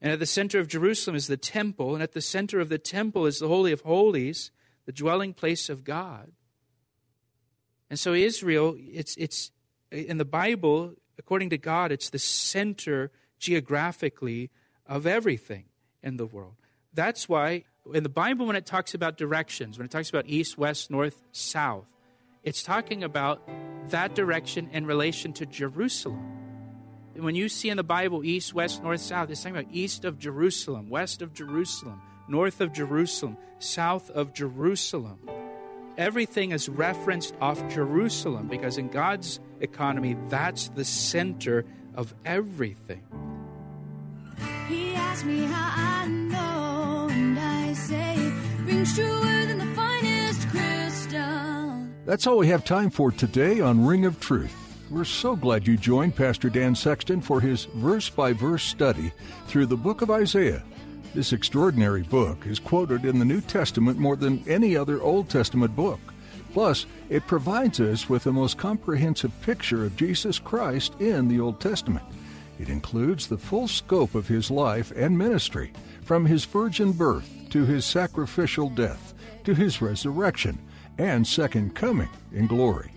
And 0.00 0.12
at 0.12 0.18
the 0.18 0.26
center 0.26 0.58
of 0.58 0.68
Jerusalem 0.68 1.16
is 1.16 1.26
the 1.26 1.36
temple. 1.36 1.94
And 1.94 2.02
at 2.02 2.12
the 2.12 2.20
center 2.20 2.60
of 2.60 2.68
the 2.68 2.78
temple 2.78 3.26
is 3.26 3.38
the 3.38 3.48
Holy 3.48 3.72
of 3.72 3.82
Holies 3.82 4.50
the 4.86 4.92
dwelling 4.92 5.34
place 5.34 5.68
of 5.68 5.84
God. 5.84 6.32
And 7.90 7.98
so 7.98 8.12
Israel, 8.12 8.76
it's, 8.78 9.16
it's 9.16 9.50
in 9.90 10.18
the 10.18 10.24
Bible, 10.24 10.94
according 11.18 11.50
to 11.50 11.58
God, 11.58 11.92
it's 11.92 12.10
the 12.10 12.18
center 12.18 13.10
geographically 13.38 14.50
of 14.86 15.06
everything 15.06 15.64
in 16.02 16.16
the 16.16 16.26
world. 16.26 16.54
That's 16.92 17.28
why 17.28 17.64
in 17.92 18.02
the 18.02 18.08
Bible, 18.08 18.46
when 18.46 18.56
it 18.56 18.66
talks 18.66 18.94
about 18.94 19.16
directions, 19.16 19.78
when 19.78 19.84
it 19.84 19.90
talks 19.90 20.08
about 20.08 20.26
east, 20.26 20.56
west, 20.56 20.90
north, 20.90 21.22
south, 21.32 21.86
it's 22.42 22.62
talking 22.62 23.04
about 23.04 23.46
that 23.90 24.14
direction 24.14 24.68
in 24.72 24.86
relation 24.86 25.32
to 25.34 25.46
Jerusalem. 25.46 26.30
When 27.14 27.34
you 27.34 27.48
see 27.48 27.68
in 27.70 27.76
the 27.76 27.84
Bible 27.84 28.24
east, 28.24 28.54
west, 28.54 28.82
north, 28.82 29.00
south, 29.00 29.30
it's 29.30 29.42
talking 29.42 29.56
about 29.56 29.72
east 29.72 30.04
of 30.04 30.18
Jerusalem, 30.18 30.88
west 30.88 31.22
of 31.22 31.32
Jerusalem, 31.32 32.00
north 32.28 32.60
of 32.60 32.72
Jerusalem, 32.72 33.36
south 33.58 34.10
of 34.10 34.32
Jerusalem. 34.32 35.18
Everything 35.96 36.50
is 36.50 36.68
referenced 36.68 37.34
off 37.40 37.66
Jerusalem 37.68 38.48
because 38.48 38.78
in 38.78 38.88
God's 38.88 39.40
economy, 39.60 40.16
that's 40.28 40.68
the 40.68 40.84
center 40.84 41.64
of 41.94 42.14
everything. 42.24 43.02
He 44.68 44.94
asked 44.94 45.24
me 45.24 45.44
how 45.44 46.02
I 46.02 46.08
know, 46.08 47.08
and 47.10 47.38
I 47.38 47.72
say 47.74 48.16
it 48.16 48.32
rings 48.64 48.94
truer 48.94 49.46
than 49.46 49.58
the 49.58 49.74
finest 49.76 50.48
crystal. 50.48 51.88
That's 52.04 52.26
all 52.26 52.38
we 52.38 52.48
have 52.48 52.64
time 52.64 52.90
for 52.90 53.12
today 53.12 53.60
on 53.60 53.86
Ring 53.86 54.04
of 54.04 54.18
Truth. 54.18 54.54
We're 54.90 55.04
so 55.04 55.36
glad 55.36 55.66
you 55.66 55.76
joined 55.76 56.16
Pastor 56.16 56.50
Dan 56.50 56.74
Sexton 56.74 57.20
for 57.20 57.40
his 57.40 57.64
verse 57.64 58.10
by 58.10 58.32
verse 58.32 58.64
study 58.64 59.12
through 59.46 59.66
the 59.66 59.76
book 59.76 60.02
of 60.02 60.10
Isaiah. 60.10 60.62
This 61.14 61.32
extraordinary 61.32 62.02
book 62.02 62.44
is 62.44 62.58
quoted 62.58 63.04
in 63.04 63.20
the 63.20 63.24
New 63.24 63.40
Testament 63.40 64.00
more 64.00 64.16
than 64.16 64.42
any 64.48 64.76
other 64.76 65.00
Old 65.00 65.30
Testament 65.30 65.76
book. 65.76 66.00
Plus, 66.52 66.86
it 67.08 67.24
provides 67.28 67.78
us 67.78 68.08
with 68.08 68.24
the 68.24 68.32
most 68.32 68.58
comprehensive 68.58 69.30
picture 69.42 69.84
of 69.84 69.96
Jesus 69.96 70.40
Christ 70.40 71.00
in 71.00 71.28
the 71.28 71.38
Old 71.38 71.60
Testament. 71.60 72.04
It 72.58 72.68
includes 72.68 73.28
the 73.28 73.38
full 73.38 73.68
scope 73.68 74.16
of 74.16 74.26
his 74.26 74.50
life 74.50 74.92
and 74.96 75.16
ministry, 75.16 75.72
from 76.02 76.26
his 76.26 76.44
virgin 76.44 76.90
birth 76.90 77.30
to 77.50 77.64
his 77.64 77.84
sacrificial 77.84 78.68
death 78.68 79.14
to 79.44 79.54
his 79.54 79.80
resurrection 79.80 80.58
and 80.98 81.24
second 81.24 81.76
coming 81.76 82.08
in 82.32 82.48
glory. 82.48 82.90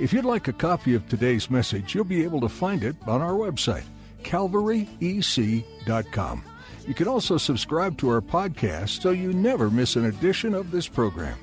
If 0.00 0.12
you'd 0.12 0.24
like 0.24 0.48
a 0.48 0.52
copy 0.52 0.94
of 0.94 1.08
today's 1.08 1.48
message, 1.50 1.94
you'll 1.94 2.02
be 2.02 2.24
able 2.24 2.40
to 2.40 2.48
find 2.48 2.82
it 2.82 2.96
on 3.06 3.22
our 3.22 3.34
website, 3.34 3.84
calvaryec.com. 4.24 6.44
You 6.86 6.94
can 6.94 7.08
also 7.08 7.38
subscribe 7.38 7.96
to 7.98 8.10
our 8.10 8.20
podcast 8.20 9.02
so 9.02 9.10
you 9.10 9.32
never 9.32 9.70
miss 9.70 9.96
an 9.96 10.04
edition 10.04 10.54
of 10.54 10.70
this 10.70 10.86
program. 10.86 11.38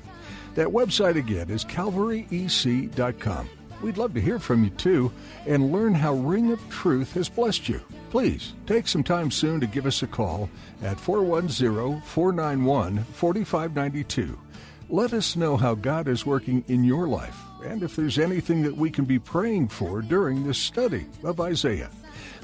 That 0.54 0.68
website 0.68 1.16
again 1.16 1.50
is 1.50 1.64
calvaryec.com. 1.64 3.48
We'd 3.82 3.98
love 3.98 4.14
to 4.14 4.20
hear 4.20 4.38
from 4.38 4.62
you 4.62 4.70
too 4.70 5.10
and 5.46 5.72
learn 5.72 5.94
how 5.94 6.14
Ring 6.14 6.52
of 6.52 6.70
Truth 6.70 7.14
has 7.14 7.28
blessed 7.28 7.68
you. 7.68 7.80
Please 8.10 8.52
take 8.66 8.86
some 8.86 9.02
time 9.02 9.30
soon 9.30 9.58
to 9.60 9.66
give 9.66 9.86
us 9.86 10.02
a 10.02 10.06
call 10.06 10.48
at 10.82 11.00
410 11.00 12.00
491 12.02 13.02
4592. 13.04 14.38
Let 14.88 15.12
us 15.12 15.34
know 15.34 15.56
how 15.56 15.74
God 15.74 16.06
is 16.06 16.26
working 16.26 16.64
in 16.68 16.84
your 16.84 17.08
life 17.08 17.36
and 17.64 17.82
if 17.82 17.96
there's 17.96 18.18
anything 18.18 18.62
that 18.62 18.76
we 18.76 18.90
can 18.90 19.04
be 19.04 19.18
praying 19.18 19.68
for 19.68 20.02
during 20.02 20.46
this 20.46 20.58
study 20.58 21.06
of 21.24 21.40
Isaiah. 21.40 21.90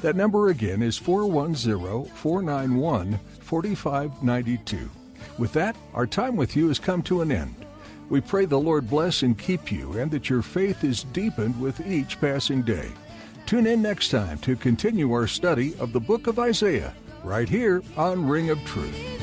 That 0.03 0.17
number 0.17 0.49
again 0.49 0.83
is 0.83 0.97
410 0.97 2.05
491 2.15 3.19
4592. 3.41 4.91
With 5.39 5.53
that, 5.53 5.77
our 5.95 6.07
time 6.07 6.37
with 6.37 6.57
you 6.57 6.69
has 6.69 6.79
come 6.79 7.03
to 7.05 7.23
an 7.23 7.33
end. 7.33 7.55
We 8.09 8.21
pray 8.21 8.47
the 8.47 8.59
Lord 8.59 8.89
bless 8.89 9.23
and 9.23 9.39
keep 9.39 9.71
you 9.71 9.93
and 9.99 10.11
that 10.11 10.31
your 10.31 10.43
faith 10.43 10.83
is 10.85 11.05
deepened 11.05 11.61
with 11.61 11.87
each 11.87 12.21
passing 12.21 12.63
day. 12.63 12.89
Tune 13.47 13.67
in 13.67 13.83
next 13.83 14.11
time 14.11 14.39
to 14.39 14.57
continue 14.57 15.13
our 15.13 15.27
study 15.27 15.75
of 15.79 15.93
the 15.93 16.01
book 16.01 16.27
of 16.27 16.39
Isaiah 16.39 16.95
right 17.25 17.49
here 17.49 17.83
on 17.97 18.29
Ring 18.29 18.51
of 18.51 18.63
Truth. 18.65 19.18